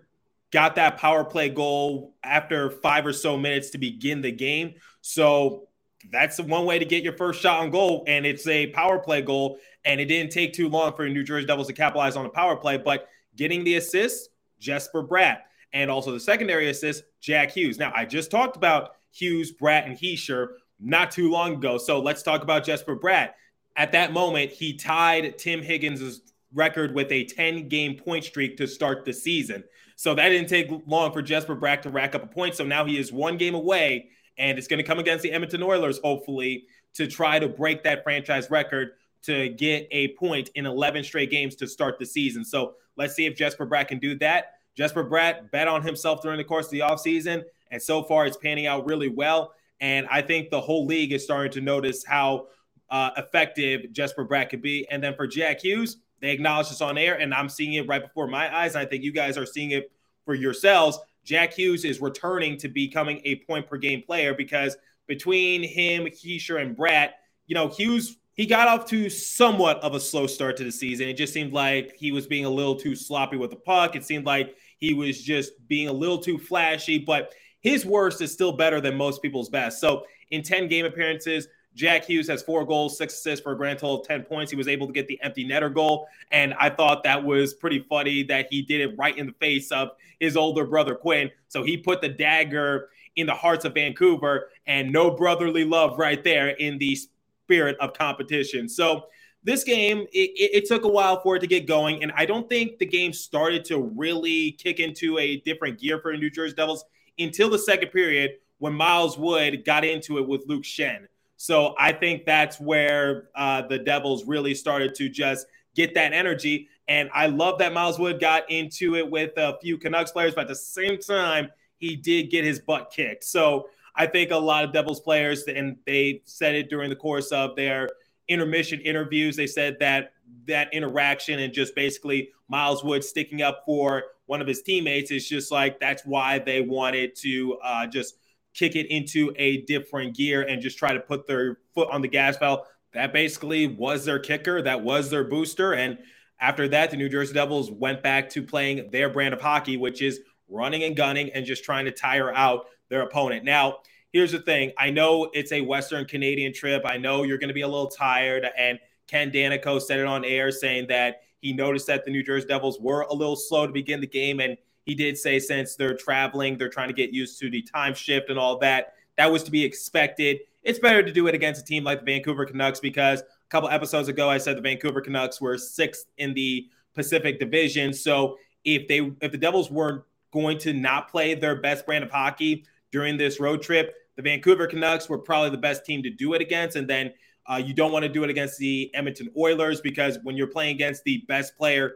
got 0.51 0.75
that 0.75 0.97
power 0.97 1.23
play 1.23 1.49
goal 1.49 2.15
after 2.23 2.69
five 2.69 3.05
or 3.05 3.13
so 3.13 3.37
minutes 3.37 3.71
to 3.71 3.77
begin 3.77 4.21
the 4.21 4.31
game. 4.31 4.75
So 5.01 5.67
that's 6.11 6.39
one 6.39 6.65
way 6.65 6.79
to 6.79 6.85
get 6.85 7.03
your 7.03 7.13
first 7.13 7.41
shot 7.41 7.61
on 7.61 7.69
goal, 7.69 8.03
and 8.07 8.25
it's 8.25 8.47
a 8.47 8.67
power 8.67 8.99
play 8.99 9.21
goal. 9.21 9.59
And 9.83 10.01
it 10.01 10.05
didn't 10.05 10.31
take 10.31 10.53
too 10.53 10.67
long 10.67 10.95
for 10.95 11.07
New 11.07 11.23
Jersey 11.23 11.45
Devils 11.45 11.67
to 11.67 11.73
capitalize 11.73 12.15
on 12.15 12.23
the 12.23 12.29
power 12.29 12.55
play, 12.55 12.77
but 12.77 13.07
getting 13.35 13.63
the 13.63 13.75
assist, 13.75 14.29
Jesper 14.59 15.03
Bratt, 15.03 15.39
and 15.73 15.91
also 15.91 16.11
the 16.11 16.19
secondary 16.19 16.69
assist, 16.69 17.03
Jack 17.21 17.51
Hughes. 17.51 17.77
Now, 17.77 17.93
I 17.95 18.05
just 18.05 18.31
talked 18.31 18.55
about 18.57 18.91
Hughes, 19.11 19.53
Bratt, 19.53 19.85
and 19.85 19.95
Hischier 19.97 20.47
not 20.79 21.11
too 21.11 21.29
long 21.29 21.53
ago. 21.55 21.77
So 21.77 21.99
let's 21.99 22.23
talk 22.23 22.41
about 22.41 22.63
Jesper 22.63 22.95
Bratt 22.95 23.31
at 23.75 23.91
that 23.91 24.13
moment, 24.13 24.51
he 24.51 24.73
tied 24.73 25.37
Tim 25.37 25.61
Higgins' 25.61 26.21
record 26.53 26.95
with 26.95 27.11
a 27.11 27.25
10 27.25 27.67
game 27.67 27.97
point 27.97 28.23
streak 28.23 28.57
to 28.57 28.67
start 28.67 29.03
the 29.03 29.13
season. 29.13 29.63
So 29.97 30.13
that 30.15 30.29
didn't 30.29 30.49
take 30.49 30.71
long 30.87 31.11
for 31.11 31.21
Jesper 31.21 31.55
Bratt 31.55 31.81
to 31.83 31.89
rack 31.89 32.15
up 32.15 32.23
a 32.23 32.27
point. 32.27 32.55
So 32.55 32.63
now 32.65 32.85
he 32.85 32.97
is 32.97 33.11
one 33.11 33.37
game 33.37 33.55
away, 33.55 34.09
and 34.37 34.57
it's 34.57 34.67
going 34.67 34.77
to 34.77 34.83
come 34.83 34.99
against 34.99 35.23
the 35.23 35.31
Edmonton 35.31 35.63
Oilers, 35.63 35.99
hopefully, 36.03 36.65
to 36.95 37.07
try 37.07 37.39
to 37.39 37.47
break 37.47 37.83
that 37.83 38.03
franchise 38.03 38.49
record 38.49 38.91
to 39.23 39.49
get 39.49 39.87
a 39.91 40.09
point 40.09 40.49
in 40.55 40.65
11 40.65 41.03
straight 41.03 41.31
games 41.31 41.55
to 41.55 41.67
start 41.67 41.97
the 41.97 42.05
season. 42.05 42.45
So 42.45 42.75
let's 42.95 43.15
see 43.15 43.25
if 43.25 43.35
Jesper 43.35 43.65
Bratt 43.65 43.87
can 43.87 43.99
do 43.99 44.17
that. 44.19 44.53
Jesper 44.75 45.03
Bratt 45.03 45.51
bet 45.51 45.67
on 45.67 45.81
himself 45.81 46.21
during 46.21 46.37
the 46.37 46.43
course 46.43 46.65
of 46.65 46.71
the 46.71 46.79
offseason, 46.79 47.43
and 47.71 47.81
so 47.81 48.03
far 48.03 48.25
it's 48.25 48.37
panning 48.37 48.67
out 48.67 48.85
really 48.85 49.09
well. 49.09 49.53
And 49.79 50.07
I 50.09 50.21
think 50.21 50.49
the 50.49 50.61
whole 50.61 50.85
league 50.85 51.11
is 51.11 51.23
starting 51.23 51.51
to 51.53 51.61
notice 51.61 52.05
how 52.05 52.47
uh, 52.89 53.11
effective 53.17 53.91
Jesper 53.91 54.25
Bratt 54.25 54.49
could 54.49 54.61
be. 54.61 54.87
And 54.89 55.03
then 55.03 55.15
for 55.15 55.27
Jack 55.27 55.61
Hughes, 55.61 55.97
they 56.21 56.31
acknowledged 56.31 56.71
this 56.71 56.81
on 56.81 56.97
air, 56.97 57.19
and 57.19 57.33
I'm 57.33 57.49
seeing 57.49 57.73
it 57.73 57.87
right 57.87 58.01
before 58.01 58.27
my 58.27 58.55
eyes. 58.55 58.75
And 58.75 58.85
I 58.85 58.85
think 58.85 59.03
you 59.03 59.11
guys 59.11 59.37
are 59.37 59.45
seeing 59.45 59.71
it 59.71 59.91
for 60.23 60.33
yourselves. 60.33 60.99
Jack 61.25 61.53
Hughes 61.53 61.83
is 61.83 61.99
returning 61.99 62.57
to 62.57 62.69
becoming 62.69 63.19
a 63.25 63.35
point 63.47 63.67
per 63.67 63.77
game 63.77 64.01
player 64.01 64.33
because 64.33 64.77
between 65.07 65.63
him, 65.63 66.05
Hischier, 66.05 66.61
and 66.61 66.77
Bratt, 66.77 67.09
you 67.47 67.55
know, 67.55 67.67
Hughes 67.67 68.17
he 68.35 68.45
got 68.45 68.67
off 68.67 68.85
to 68.87 69.09
somewhat 69.09 69.81
of 69.81 69.95
a 69.95 69.99
slow 69.99 70.27
start 70.27 70.57
to 70.57 70.65
the 70.65 70.71
season. 70.71 71.07
It 71.07 71.13
just 71.13 71.33
seemed 71.33 71.53
like 71.53 71.95
he 71.95 72.11
was 72.11 72.27
being 72.27 72.43
a 72.43 72.49
little 72.49 72.75
too 72.75 72.93
sloppy 72.93 73.37
with 73.37 73.49
the 73.49 73.55
puck. 73.55 73.95
It 73.95 74.03
seemed 74.03 74.25
like 74.25 74.55
he 74.77 74.93
was 74.93 75.21
just 75.21 75.53
being 75.69 75.87
a 75.87 75.93
little 75.93 76.17
too 76.17 76.37
flashy, 76.37 76.99
but 76.99 77.33
his 77.61 77.85
worst 77.85 78.21
is 78.21 78.33
still 78.33 78.51
better 78.51 78.81
than 78.81 78.95
most 78.97 79.21
people's 79.21 79.47
best. 79.47 79.79
So 79.79 80.03
in 80.31 80.43
10 80.43 80.67
game 80.67 80.85
appearances, 80.85 81.47
Jack 81.75 82.05
Hughes 82.05 82.27
has 82.29 82.41
four 82.41 82.65
goals, 82.65 82.97
six 82.97 83.13
assists 83.13 83.43
for 83.43 83.51
a 83.51 83.57
grand 83.57 83.79
total 83.79 84.01
of 84.01 84.07
10 84.07 84.23
points. 84.23 84.49
He 84.49 84.57
was 84.57 84.67
able 84.67 84.87
to 84.87 84.93
get 84.93 85.07
the 85.07 85.21
empty 85.21 85.45
netter 85.45 85.71
goal. 85.71 86.07
And 86.31 86.53
I 86.53 86.69
thought 86.69 87.03
that 87.03 87.23
was 87.23 87.53
pretty 87.53 87.85
funny 87.89 88.23
that 88.23 88.47
he 88.49 88.61
did 88.61 88.81
it 88.81 88.97
right 88.97 89.15
in 89.15 89.27
the 89.27 89.33
face 89.33 89.71
of 89.71 89.89
his 90.19 90.37
older 90.37 90.65
brother, 90.65 90.95
Quinn. 90.95 91.29
So 91.49 91.63
he 91.63 91.77
put 91.77 92.01
the 92.01 92.09
dagger 92.09 92.89
in 93.17 93.27
the 93.27 93.33
hearts 93.33 93.65
of 93.65 93.73
Vancouver 93.73 94.49
and 94.65 94.91
no 94.91 95.11
brotherly 95.11 95.65
love 95.65 95.99
right 95.99 96.23
there 96.23 96.49
in 96.49 96.77
the 96.77 96.95
spirit 96.95 97.77
of 97.79 97.93
competition. 97.93 98.69
So 98.69 99.07
this 99.43 99.63
game, 99.63 100.07
it, 100.11 100.63
it, 100.63 100.65
took 100.65 100.85
a 100.85 100.87
while 100.87 101.21
for 101.21 101.35
it 101.35 101.39
to 101.41 101.47
get 101.47 101.67
going. 101.67 102.01
And 102.01 102.11
I 102.15 102.25
don't 102.25 102.49
think 102.49 102.79
the 102.79 102.85
game 102.85 103.13
started 103.13 103.63
to 103.65 103.79
really 103.79 104.53
kick 104.53 104.79
into 104.79 105.19
a 105.19 105.37
different 105.41 105.79
gear 105.79 105.99
for 105.99 106.11
the 106.11 106.17
New 106.17 106.31
Jersey 106.31 106.55
Devils 106.55 106.83
until 107.19 107.49
the 107.49 107.59
second 107.59 107.89
period 107.89 108.31
when 108.57 108.73
Miles 108.73 109.17
Wood 109.17 109.63
got 109.63 109.85
into 109.85 110.17
it 110.17 110.27
with 110.27 110.43
Luke 110.47 110.63
Schenn. 110.63 111.05
So 111.37 111.75
I 111.77 111.91
think 111.91 112.25
that's 112.25 112.59
where 112.59 113.29
uh, 113.35 113.63
the 113.63 113.79
Devils 113.79 114.25
really 114.25 114.55
started 114.55 114.95
to 114.95 115.09
just 115.09 115.47
get 115.75 115.93
that 115.95 116.13
energy. 116.13 116.69
And 116.87 117.09
I 117.13 117.27
love 117.27 117.59
that 117.59 117.73
Miles 117.73 117.99
Wood 117.99 118.19
got 118.19 118.49
into 118.49 118.95
it 118.95 119.09
with 119.09 119.31
a 119.37 119.57
few 119.61 119.77
Canucks 119.77 120.11
players, 120.11 120.33
but 120.33 120.41
at 120.41 120.47
the 120.47 120.55
same 120.55 120.99
time, 120.99 121.49
he 121.77 121.95
did 121.95 122.29
get 122.29 122.45
his 122.45 122.59
butt 122.59 122.91
kicked. 122.95 123.23
So 123.23 123.67
I 123.95 124.07
think 124.07 124.31
a 124.31 124.37
lot 124.37 124.63
of 124.63 124.71
Devils 124.71 124.99
players, 125.01 125.43
and 125.43 125.77
they 125.85 126.21
said 126.25 126.55
it 126.55 126.69
during 126.69 126.89
the 126.89 126.95
course 126.95 127.31
of 127.31 127.55
their 127.55 127.89
intermission 128.27 128.79
interviews, 128.81 129.35
they 129.35 129.47
said 129.47 129.77
that 129.79 130.13
that 130.47 130.73
interaction 130.73 131.39
and 131.39 131.53
just 131.53 131.75
basically 131.75 132.29
Miles 132.47 132.83
Wood 132.83 133.03
sticking 133.03 133.41
up 133.41 133.63
for 133.65 134.03
one 134.25 134.41
of 134.41 134.47
his 134.47 134.61
teammates 134.61 135.11
is 135.11 135.27
just 135.27 135.51
like 135.51 135.79
that's 135.79 136.03
why 136.05 136.39
they 136.39 136.61
wanted 136.61 137.15
to 137.15 137.57
uh, 137.63 137.87
just 137.87 138.17
kick 138.55 138.75
it 138.75 138.87
into 138.87 139.31
a 139.35 139.61
different 139.63 140.15
gear 140.15 140.41
and 140.41 140.61
just 140.61 140.77
try 140.77 140.93
to 140.93 140.99
put 140.99 141.27
their 141.27 141.59
foot 141.73 141.89
on 141.91 142.01
the 142.01 142.07
gas 142.07 142.37
pedal. 142.37 142.65
That 142.93 143.13
basically 143.13 143.67
was 143.67 144.05
their 144.05 144.19
kicker. 144.19 144.61
That 144.61 144.81
was 144.81 145.09
their 145.09 145.25
booster. 145.25 145.73
And 145.73 145.99
after 146.39 146.67
that, 146.69 146.89
the 146.89 146.97
New 146.97 147.09
Jersey 147.09 147.33
Devils 147.33 147.69
went 147.69 148.01
back 148.01 148.29
to 148.31 148.41
playing 148.41 148.89
their 148.91 149.09
brand 149.09 149.33
of 149.33 149.41
hockey, 149.41 149.77
which 149.77 150.01
is 150.01 150.21
running 150.47 150.83
and 150.83 150.95
gunning 150.95 151.29
and 151.33 151.45
just 151.45 151.63
trying 151.63 151.85
to 151.85 151.91
tire 151.91 152.33
out 152.33 152.67
their 152.89 153.01
opponent. 153.01 153.43
Now, 153.43 153.79
here's 154.13 154.31
the 154.31 154.39
thing 154.39 154.71
I 154.77 154.89
know 154.89 155.29
it's 155.33 155.51
a 155.51 155.61
Western 155.61 156.05
Canadian 156.05 156.53
trip. 156.53 156.83
I 156.85 156.97
know 156.97 157.23
you're 157.23 157.37
going 157.37 157.49
to 157.49 157.53
be 157.53 157.61
a 157.61 157.67
little 157.67 157.89
tired. 157.89 158.47
And 158.57 158.79
Ken 159.07 159.29
Daneyko 159.29 159.81
said 159.81 159.99
it 159.99 160.05
on 160.05 160.23
air 160.23 160.51
saying 160.51 160.87
that 160.87 161.21
he 161.39 161.51
noticed 161.53 161.87
that 161.87 162.05
the 162.05 162.11
New 162.11 162.23
Jersey 162.23 162.47
Devils 162.47 162.79
were 162.79 163.01
a 163.01 163.13
little 163.13 163.35
slow 163.35 163.67
to 163.67 163.73
begin 163.73 163.99
the 163.99 164.07
game. 164.07 164.39
And 164.39 164.57
he 164.85 164.95
did 164.95 165.17
say 165.17 165.39
since 165.39 165.75
they're 165.75 165.97
traveling, 165.97 166.57
they're 166.57 166.69
trying 166.69 166.89
to 166.89 166.93
get 166.93 167.11
used 167.11 167.39
to 167.39 167.49
the 167.49 167.61
time 167.61 167.93
shift 167.93 168.29
and 168.29 168.39
all 168.39 168.59
that. 168.59 168.93
That 169.17 169.31
was 169.31 169.43
to 169.43 169.51
be 169.51 169.63
expected. 169.63 170.39
It's 170.63 170.79
better 170.79 171.03
to 171.03 171.11
do 171.11 171.27
it 171.27 171.35
against 171.35 171.61
a 171.61 171.65
team 171.65 171.83
like 171.83 171.99
the 171.99 172.05
Vancouver 172.05 172.45
Canucks 172.45 172.79
because 172.79 173.21
a 173.21 173.49
couple 173.49 173.69
episodes 173.69 174.07
ago 174.07 174.29
I 174.29 174.37
said 174.37 174.57
the 174.57 174.61
Vancouver 174.61 175.01
Canucks 175.01 175.41
were 175.41 175.57
sixth 175.57 176.05
in 176.17 176.33
the 176.33 176.67
Pacific 176.93 177.39
Division. 177.39 177.93
So 177.93 178.37
if 178.63 178.87
they 178.87 179.11
if 179.21 179.31
the 179.31 179.37
Devils 179.37 179.69
weren't 179.69 180.03
going 180.31 180.57
to 180.59 180.73
not 180.73 181.09
play 181.09 181.33
their 181.33 181.55
best 181.55 181.85
brand 181.85 182.03
of 182.03 182.11
hockey 182.11 182.65
during 182.91 183.17
this 183.17 183.39
road 183.39 183.61
trip, 183.61 183.95
the 184.15 184.21
Vancouver 184.21 184.67
Canucks 184.67 185.09
were 185.09 185.17
probably 185.17 185.49
the 185.49 185.57
best 185.57 185.85
team 185.85 186.03
to 186.03 186.09
do 186.09 186.33
it 186.33 186.41
against. 186.41 186.75
And 186.75 186.87
then 186.87 187.13
uh, 187.47 187.61
you 187.63 187.73
don't 187.73 187.91
want 187.91 188.03
to 188.03 188.09
do 188.09 188.23
it 188.23 188.29
against 188.29 188.57
the 188.57 188.91
Edmonton 188.93 189.29
Oilers 189.37 189.81
because 189.81 190.17
when 190.23 190.35
you're 190.35 190.47
playing 190.47 190.75
against 190.75 191.03
the 191.03 191.23
best 191.27 191.57
player 191.57 191.95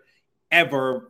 ever 0.52 1.10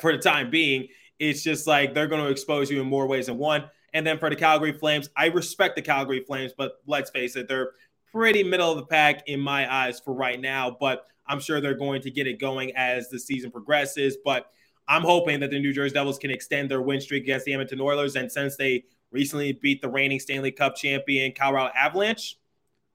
for 0.00 0.12
the 0.12 0.18
time 0.18 0.50
being, 0.50 0.88
it's 1.20 1.42
just 1.42 1.66
like 1.66 1.94
they're 1.94 2.08
going 2.08 2.24
to 2.24 2.30
expose 2.30 2.70
you 2.70 2.80
in 2.80 2.86
more 2.88 3.06
ways 3.06 3.26
than 3.26 3.38
one. 3.38 3.70
And 3.92 4.06
then 4.06 4.18
for 4.18 4.30
the 4.30 4.36
Calgary 4.36 4.72
Flames, 4.72 5.10
I 5.16 5.26
respect 5.26 5.76
the 5.76 5.82
Calgary 5.82 6.24
Flames, 6.26 6.52
but 6.56 6.80
let's 6.86 7.10
face 7.10 7.36
it, 7.36 7.46
they're 7.46 7.72
pretty 8.10 8.42
middle 8.42 8.72
of 8.72 8.78
the 8.78 8.86
pack 8.86 9.28
in 9.28 9.38
my 9.38 9.72
eyes 9.72 10.00
for 10.00 10.14
right 10.14 10.40
now. 10.40 10.76
But 10.80 11.06
I'm 11.26 11.38
sure 11.38 11.60
they're 11.60 11.74
going 11.74 12.02
to 12.02 12.10
get 12.10 12.26
it 12.26 12.40
going 12.40 12.74
as 12.74 13.10
the 13.10 13.18
season 13.18 13.50
progresses. 13.50 14.16
But 14.24 14.50
I'm 14.88 15.02
hoping 15.02 15.38
that 15.40 15.50
the 15.50 15.60
New 15.60 15.72
Jersey 15.72 15.94
Devils 15.94 16.18
can 16.18 16.30
extend 16.30 16.70
their 16.70 16.80
win 16.80 17.00
streak 17.00 17.24
against 17.24 17.44
the 17.44 17.52
Edmonton 17.52 17.80
Oilers. 17.80 18.16
And 18.16 18.32
since 18.32 18.56
they 18.56 18.84
recently 19.12 19.52
beat 19.52 19.82
the 19.82 19.88
reigning 19.88 20.20
Stanley 20.20 20.52
Cup 20.52 20.74
champion 20.74 21.32
Colorado 21.32 21.72
Avalanche, 21.76 22.38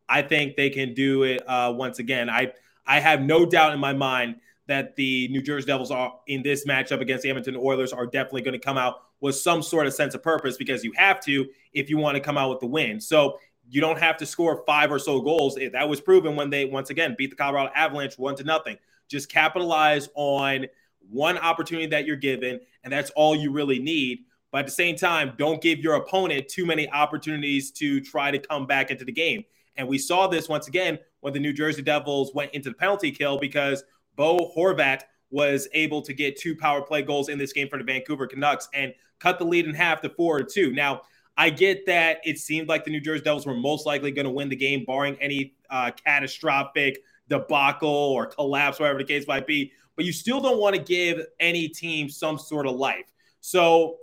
I 0.10 0.24
think 0.24 0.56
they 0.56 0.70
can 0.70 0.94
do 0.94 1.24
it 1.24 1.48
uh, 1.48 1.74
once 1.76 2.00
again. 2.00 2.30
I 2.30 2.54
I 2.88 3.00
have 3.00 3.22
no 3.22 3.46
doubt 3.46 3.74
in 3.74 3.80
my 3.80 3.94
mind 3.94 4.36
that 4.68 4.96
the 4.96 5.28
New 5.30 5.42
Jersey 5.42 5.68
Devils 5.68 5.92
are 5.92 6.14
in 6.28 6.42
this 6.42 6.66
matchup 6.66 7.02
against 7.02 7.24
the 7.24 7.30
Edmonton 7.30 7.56
Oilers 7.56 7.94
are 7.94 8.06
definitely 8.06 8.42
going 8.42 8.54
to 8.54 8.64
come 8.64 8.78
out 8.78 9.02
with 9.22 9.36
some 9.36 9.62
sort 9.62 9.88
of 9.88 9.94
sense 9.94 10.16
of 10.16 10.24
purpose 10.24 10.58
because 10.58 10.84
you 10.84 10.92
have 10.96 11.20
to 11.22 11.46
if 11.74 11.90
you 11.90 11.98
want 11.98 12.16
to 12.16 12.22
come 12.22 12.38
out 12.38 12.50
with 12.50 12.60
the 12.60 12.66
win. 12.66 13.00
So 13.00 13.40
you 13.70 13.82
don't 13.82 14.00
have 14.00 14.18
to 14.18 14.26
score 14.26 14.64
five 14.66 14.92
or 14.92 15.00
so 15.00 15.22
goals. 15.22 15.58
That 15.74 15.88
was 15.90 16.02
proven 16.02 16.36
when 16.36 16.50
they 16.50 16.66
once 16.66 16.90
again 16.90 17.16
beat 17.18 17.30
the 17.30 17.36
Colorado 17.36 17.72
Avalanche 17.76 18.18
one 18.18 18.36
to 18.36 18.44
nothing. 18.44 18.78
Just 19.08 19.30
capitalize 19.30 20.10
on 20.16 20.66
one 21.10 21.38
opportunity 21.38 21.88
that 21.88 22.06
you're 22.06 22.16
given, 22.16 22.60
and 22.84 22.92
that's 22.92 23.12
all 23.12 23.36
you 23.36 23.52
really 23.52 23.80
need. 23.80 24.20
But 24.52 24.60
at 24.60 24.66
the 24.68 24.72
same 24.72 24.96
time, 24.96 25.34
don't 25.38 25.62
give 25.62 25.80
your 25.80 25.96
opponent 25.96 26.48
too 26.48 26.66
many 26.66 26.90
opportunities 26.90 27.72
to 27.72 28.02
try 28.02 28.32
to 28.32 28.40
come 28.40 28.66
back 28.66 28.90
into 28.90 29.06
the 29.06 29.12
game. 29.12 29.44
And 29.78 29.88
we 29.88 29.98
saw 29.98 30.28
this 30.28 30.48
once 30.48 30.68
again 30.68 31.00
when 31.20 31.34
the 31.34 31.40
New 31.40 31.54
Jersey 31.54 31.82
Devils 31.82 32.34
went 32.34 32.54
into 32.54 32.70
the 32.70 32.76
penalty 32.76 33.12
kill 33.12 33.38
because 33.38 33.84
Bo 34.16 34.52
Horvat 34.56 35.02
was 35.30 35.68
able 35.74 36.02
to 36.02 36.14
get 36.14 36.40
two 36.40 36.56
power 36.56 36.82
play 36.82 37.02
goals 37.02 37.30
in 37.30 37.38
this 37.38 37.54
game 37.54 37.68
for 37.68 37.78
the 37.78 37.84
Vancouver 37.84 38.28
Canucks 38.28 38.70
and 38.74 38.94
cut 39.20 39.40
the 39.40 39.46
lead 39.46 39.66
in 39.66 39.74
half 39.74 40.02
to 40.02 40.10
four 40.10 40.40
to 40.40 40.46
two. 40.46 40.72
Now, 40.74 41.02
I 41.38 41.50
get 41.50 41.86
that 41.88 42.20
it 42.24 42.40
seemed 42.40 42.70
like 42.70 42.86
the 42.86 42.92
New 42.92 43.02
Jersey 43.02 43.24
Devils 43.24 43.46
were 43.46 43.56
most 43.56 43.86
likely 43.86 44.12
going 44.12 44.26
to 44.26 44.32
win 44.32 44.48
the 44.50 44.56
game, 44.56 44.86
barring 44.86 45.18
any 45.20 45.56
uh, 45.70 45.92
catastrophic 45.92 47.00
debacle 47.28 47.90
or 47.90 48.28
collapse, 48.28 48.80
whatever 48.80 49.00
the 49.00 49.06
case 49.06 49.28
might 49.28 49.46
be. 49.46 49.72
But 49.96 50.06
you 50.06 50.14
still 50.14 50.40
don't 50.40 50.60
want 50.60 50.76
to 50.76 50.82
give 50.82 51.26
any 51.40 51.68
team 51.68 52.10
some 52.10 52.38
sort 52.38 52.68
of 52.68 52.76
life. 52.76 53.12
So 53.42 53.98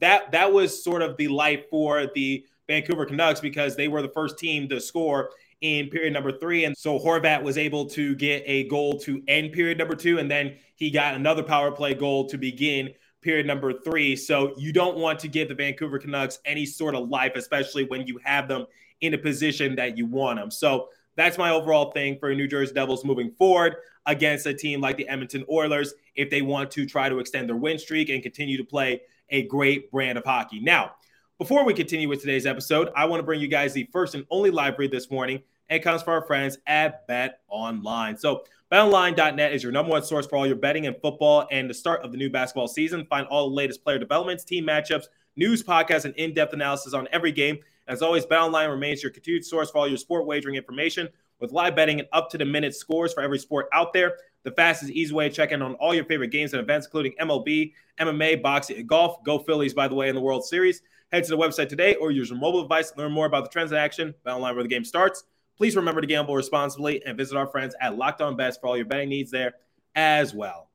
that 0.00 0.32
that 0.32 0.52
was 0.52 0.82
sort 0.82 1.02
of 1.02 1.16
the 1.16 1.28
life 1.28 1.64
for 1.70 2.06
the 2.14 2.44
Vancouver 2.66 3.06
Canucks 3.06 3.40
because 3.40 3.76
they 3.76 3.88
were 3.88 4.02
the 4.02 4.08
first 4.08 4.38
team 4.38 4.68
to 4.68 4.80
score 4.80 5.30
in 5.60 5.88
period 5.88 6.12
number 6.12 6.32
three. 6.32 6.64
And 6.64 6.76
so 6.76 6.98
Horvat 6.98 7.42
was 7.42 7.58
able 7.58 7.86
to 7.90 8.14
get 8.14 8.42
a 8.46 8.68
goal 8.68 8.98
to 9.00 9.22
end 9.28 9.52
period 9.52 9.78
number 9.78 9.94
two. 9.94 10.18
And 10.18 10.30
then 10.30 10.56
he 10.76 10.90
got 10.90 11.14
another 11.14 11.42
power 11.42 11.70
play 11.70 11.94
goal 11.94 12.28
to 12.28 12.38
begin 12.38 12.90
period 13.20 13.46
number 13.46 13.72
three. 13.72 14.14
So 14.14 14.54
you 14.56 14.72
don't 14.72 14.96
want 14.96 15.18
to 15.20 15.28
give 15.28 15.48
the 15.48 15.54
Vancouver 15.54 15.98
Canucks 15.98 16.38
any 16.44 16.64
sort 16.64 16.94
of 16.94 17.08
life, 17.08 17.32
especially 17.34 17.84
when 17.84 18.06
you 18.06 18.20
have 18.24 18.48
them 18.48 18.66
in 19.00 19.14
a 19.14 19.18
position 19.18 19.76
that 19.76 19.96
you 19.96 20.06
want 20.06 20.38
them. 20.38 20.50
So 20.50 20.88
that's 21.16 21.36
my 21.36 21.50
overall 21.50 21.90
thing 21.90 22.16
for 22.18 22.32
New 22.32 22.46
Jersey 22.46 22.72
Devils 22.72 23.04
moving 23.04 23.32
forward 23.32 23.76
against 24.06 24.46
a 24.46 24.54
team 24.54 24.80
like 24.80 24.96
the 24.96 25.08
Edmonton 25.08 25.44
Oilers 25.50 25.94
if 26.14 26.30
they 26.30 26.42
want 26.42 26.70
to 26.72 26.86
try 26.86 27.08
to 27.08 27.18
extend 27.18 27.48
their 27.48 27.56
win 27.56 27.78
streak 27.78 28.08
and 28.08 28.22
continue 28.22 28.56
to 28.56 28.64
play 28.64 29.00
a 29.30 29.42
great 29.42 29.90
brand 29.90 30.16
of 30.16 30.24
hockey. 30.24 30.60
Now, 30.60 30.92
before 31.38 31.64
we 31.64 31.72
continue 31.72 32.08
with 32.08 32.20
today's 32.20 32.46
episode, 32.46 32.90
I 32.96 33.04
want 33.04 33.20
to 33.20 33.24
bring 33.24 33.40
you 33.40 33.46
guys 33.46 33.72
the 33.72 33.88
first 33.92 34.16
and 34.16 34.26
only 34.28 34.50
live 34.50 34.76
read 34.76 34.90
this 34.90 35.08
morning. 35.08 35.40
And 35.70 35.78
it 35.78 35.84
comes 35.84 36.02
from 36.02 36.14
our 36.14 36.26
friends 36.26 36.58
at 36.66 37.06
Bet 37.06 37.40
Online. 37.48 38.16
So, 38.16 38.42
betonline.net 38.72 39.52
is 39.52 39.62
your 39.62 39.70
number 39.70 39.92
one 39.92 40.02
source 40.02 40.26
for 40.26 40.36
all 40.36 40.48
your 40.48 40.56
betting 40.56 40.86
and 40.86 40.96
football 41.00 41.46
and 41.52 41.70
the 41.70 41.74
start 41.74 42.02
of 42.02 42.10
the 42.10 42.18
new 42.18 42.28
basketball 42.28 42.66
season. 42.66 43.06
Find 43.06 43.26
all 43.28 43.48
the 43.48 43.54
latest 43.54 43.84
player 43.84 44.00
developments, 44.00 44.42
team 44.42 44.66
matchups, 44.66 45.04
news, 45.36 45.62
podcasts, 45.62 46.04
and 46.06 46.14
in 46.16 46.34
depth 46.34 46.54
analysis 46.54 46.92
on 46.92 47.06
every 47.12 47.30
game. 47.30 47.58
As 47.86 48.02
always, 48.02 48.26
BetOnline 48.26 48.68
remains 48.68 49.02
your 49.02 49.12
continued 49.12 49.44
source 49.44 49.70
for 49.70 49.78
all 49.78 49.88
your 49.88 49.96
sport 49.96 50.26
wagering 50.26 50.56
information 50.56 51.08
with 51.38 51.52
live 51.52 51.76
betting 51.76 52.00
and 52.00 52.08
up 52.12 52.30
to 52.30 52.38
the 52.38 52.44
minute 52.44 52.74
scores 52.74 53.14
for 53.14 53.22
every 53.22 53.38
sport 53.38 53.68
out 53.72 53.92
there. 53.92 54.16
The 54.42 54.50
fastest, 54.50 54.90
easy 54.90 55.14
way 55.14 55.28
to 55.28 55.34
check 55.34 55.52
in 55.52 55.62
on 55.62 55.74
all 55.74 55.94
your 55.94 56.04
favorite 56.04 56.32
games 56.32 56.52
and 56.52 56.60
events, 56.60 56.86
including 56.86 57.14
MLB, 57.20 57.74
MMA, 58.00 58.42
boxing, 58.42 58.84
golf. 58.88 59.22
Go 59.22 59.38
Phillies, 59.38 59.72
by 59.72 59.86
the 59.86 59.94
way, 59.94 60.08
in 60.08 60.16
the 60.16 60.20
World 60.20 60.44
Series. 60.44 60.82
Head 61.10 61.24
to 61.24 61.30
the 61.30 61.38
website 61.38 61.68
today 61.68 61.94
or 61.94 62.10
use 62.10 62.28
your 62.28 62.38
mobile 62.38 62.62
device 62.62 62.90
to 62.90 62.98
learn 62.98 63.12
more 63.12 63.26
about 63.26 63.44
the 63.44 63.50
trends 63.50 63.72
in 63.72 63.78
action. 63.78 64.14
Bet 64.24 64.34
online 64.34 64.54
where 64.54 64.64
the 64.64 64.68
game 64.68 64.84
starts. 64.84 65.24
Please 65.56 65.74
remember 65.74 66.00
to 66.00 66.06
gamble 66.06 66.36
responsibly 66.36 67.04
and 67.04 67.16
visit 67.16 67.36
our 67.36 67.46
friends 67.46 67.74
at 67.80 67.96
Locked 67.96 68.20
On 68.20 68.36
Bets 68.36 68.58
for 68.58 68.68
all 68.68 68.76
your 68.76 68.86
betting 68.86 69.08
needs 69.08 69.30
there 69.30 69.54
as 69.94 70.34
well. 70.34 70.68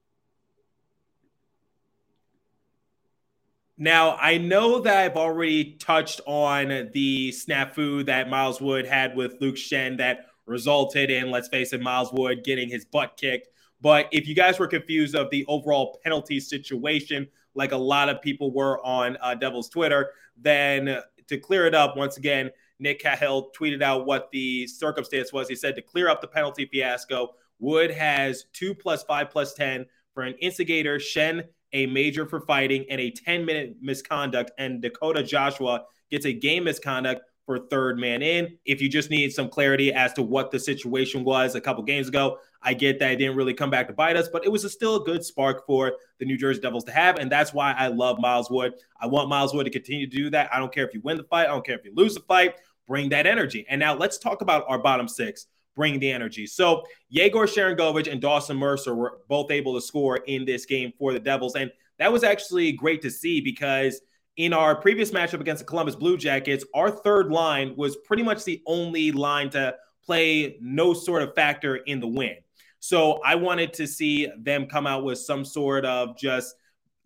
Now, 3.77 4.17
I 4.17 4.37
know 4.37 4.79
that 4.79 4.97
I've 4.97 5.17
already 5.17 5.73
touched 5.73 6.21
on 6.25 6.89
the 6.93 7.31
snafu 7.31 8.05
that 8.05 8.29
Miles 8.29 8.61
Wood 8.61 8.85
had 8.85 9.15
with 9.15 9.37
Luke 9.41 9.55
Schenn 9.55 9.97
that 9.97 10.27
resulted 10.45 11.09
in, 11.09 11.31
let's 11.31 11.47
face 11.47 11.73
it, 11.73 11.81
Miles 11.81 12.11
Wood 12.11 12.43
getting 12.43 12.69
his 12.69 12.85
butt 12.85 13.17
kicked. 13.17 13.49
But 13.81 14.09
if 14.11 14.27
you 14.27 14.35
guys 14.35 14.59
were 14.59 14.67
confused 14.67 15.15
of 15.15 15.29
the 15.29 15.45
overall 15.47 15.99
penalty 16.03 16.39
situation, 16.39 17.27
like 17.55 17.71
a 17.71 17.77
lot 17.77 18.09
of 18.09 18.21
people 18.21 18.53
were 18.53 18.83
on 18.85 19.17
uh, 19.21 19.35
Devil's 19.35 19.69
Twitter, 19.69 20.11
then 20.37 20.97
to 21.27 21.37
clear 21.37 21.65
it 21.65 21.75
up, 21.75 21.95
once 21.95 22.17
again, 22.17 22.49
Nick 22.79 22.99
Cahill 22.99 23.51
tweeted 23.57 23.81
out 23.81 24.05
what 24.05 24.29
the 24.31 24.67
circumstance 24.67 25.31
was. 25.31 25.47
He 25.47 25.55
said 25.55 25.75
to 25.75 25.81
clear 25.81 26.09
up 26.09 26.21
the 26.21 26.27
penalty 26.27 26.65
fiasco, 26.65 27.35
Wood 27.59 27.91
has 27.91 28.45
two 28.53 28.73
plus 28.75 29.03
five 29.03 29.29
plus 29.29 29.53
10 29.53 29.85
for 30.13 30.23
an 30.23 30.35
instigator, 30.41 30.97
Schenn 30.97 31.43
a 31.73 31.87
major 31.87 32.25
for 32.25 32.39
fighting, 32.41 32.85
and 32.89 33.01
a 33.01 33.11
10 33.11 33.45
minute 33.45 33.77
misconduct. 33.81 34.51
And 34.57 34.81
Dakota 34.81 35.23
Joshua 35.23 35.83
gets 36.09 36.25
a 36.25 36.33
game 36.33 36.63
misconduct 36.65 37.21
for 37.45 37.59
third 37.59 37.99
man 37.99 38.21
in. 38.21 38.57
If 38.65 38.81
you 38.81 38.89
just 38.89 39.09
need 39.09 39.31
some 39.31 39.49
clarity 39.49 39.93
as 39.93 40.13
to 40.13 40.21
what 40.21 40.51
the 40.51 40.59
situation 40.59 41.23
was 41.23 41.55
a 41.55 41.61
couple 41.61 41.83
games 41.83 42.07
ago, 42.07 42.37
I 42.61 42.73
get 42.73 42.99
that 42.99 43.11
it 43.11 43.15
didn't 43.17 43.35
really 43.35 43.53
come 43.53 43.69
back 43.69 43.87
to 43.87 43.93
bite 43.93 44.15
us, 44.15 44.29
but 44.31 44.45
it 44.45 44.51
was 44.51 44.63
a 44.63 44.69
still 44.69 44.95
a 44.95 45.03
good 45.03 45.23
spark 45.25 45.65
for 45.65 45.93
the 46.19 46.25
New 46.25 46.37
Jersey 46.37 46.61
Devils 46.61 46.85
to 46.85 46.91
have. 46.91 47.17
And 47.17 47.31
that's 47.31 47.53
why 47.53 47.73
I 47.73 47.87
love 47.87 48.19
Miles 48.19 48.49
Wood. 48.49 48.73
I 49.01 49.07
want 49.07 49.29
Miles 49.29 49.53
Wood 49.53 49.65
to 49.65 49.69
continue 49.69 50.09
to 50.09 50.15
do 50.15 50.29
that. 50.29 50.53
I 50.53 50.59
don't 50.59 50.73
care 50.73 50.87
if 50.87 50.93
you 50.93 51.01
win 51.01 51.17
the 51.17 51.23
fight, 51.23 51.47
I 51.47 51.51
don't 51.51 51.65
care 51.65 51.77
if 51.77 51.83
you 51.83 51.93
lose 51.93 52.13
the 52.13 52.21
fight, 52.21 52.55
bring 52.87 53.09
that 53.09 53.27
energy. 53.27 53.65
And 53.69 53.79
now 53.79 53.95
let's 53.95 54.17
talk 54.17 54.41
about 54.41 54.65
our 54.67 54.79
bottom 54.79 55.07
six. 55.07 55.47
Bring 55.75 55.99
the 55.99 56.11
energy. 56.11 56.45
So 56.45 56.83
Yegor 57.09 57.47
Sharangovich 57.47 58.09
and 58.09 58.21
Dawson 58.21 58.55
Mercer 58.55 58.93
were 58.93 59.19
both 59.27 59.49
able 59.49 59.73
to 59.73 59.81
score 59.81 60.17
in 60.17 60.45
this 60.45 60.67
game 60.67 60.93
for 60.99 61.13
the 61.13 61.19
Devils. 61.19 61.55
And 61.55 61.71
that 61.97 62.13
was 62.13 62.23
actually 62.23 62.71
great 62.71 63.01
to 63.01 63.11
see 63.11 63.41
because– 63.41 63.99
in 64.37 64.53
our 64.53 64.75
previous 64.75 65.11
matchup 65.11 65.39
against 65.39 65.61
the 65.61 65.67
Columbus 65.67 65.95
Blue 65.95 66.17
Jackets, 66.17 66.65
our 66.73 66.89
third 66.89 67.31
line 67.31 67.75
was 67.75 67.97
pretty 67.97 68.23
much 68.23 68.43
the 68.43 68.61
only 68.65 69.11
line 69.11 69.49
to 69.51 69.75
play 70.03 70.57
no 70.59 70.93
sort 70.93 71.21
of 71.21 71.33
factor 71.35 71.77
in 71.77 71.99
the 71.99 72.07
win. 72.07 72.35
So 72.79 73.21
I 73.23 73.35
wanted 73.35 73.73
to 73.73 73.87
see 73.87 74.27
them 74.39 74.65
come 74.65 74.85
out 74.87 75.03
with 75.03 75.19
some 75.19 75.45
sort 75.45 75.85
of 75.85 76.17
just 76.17 76.55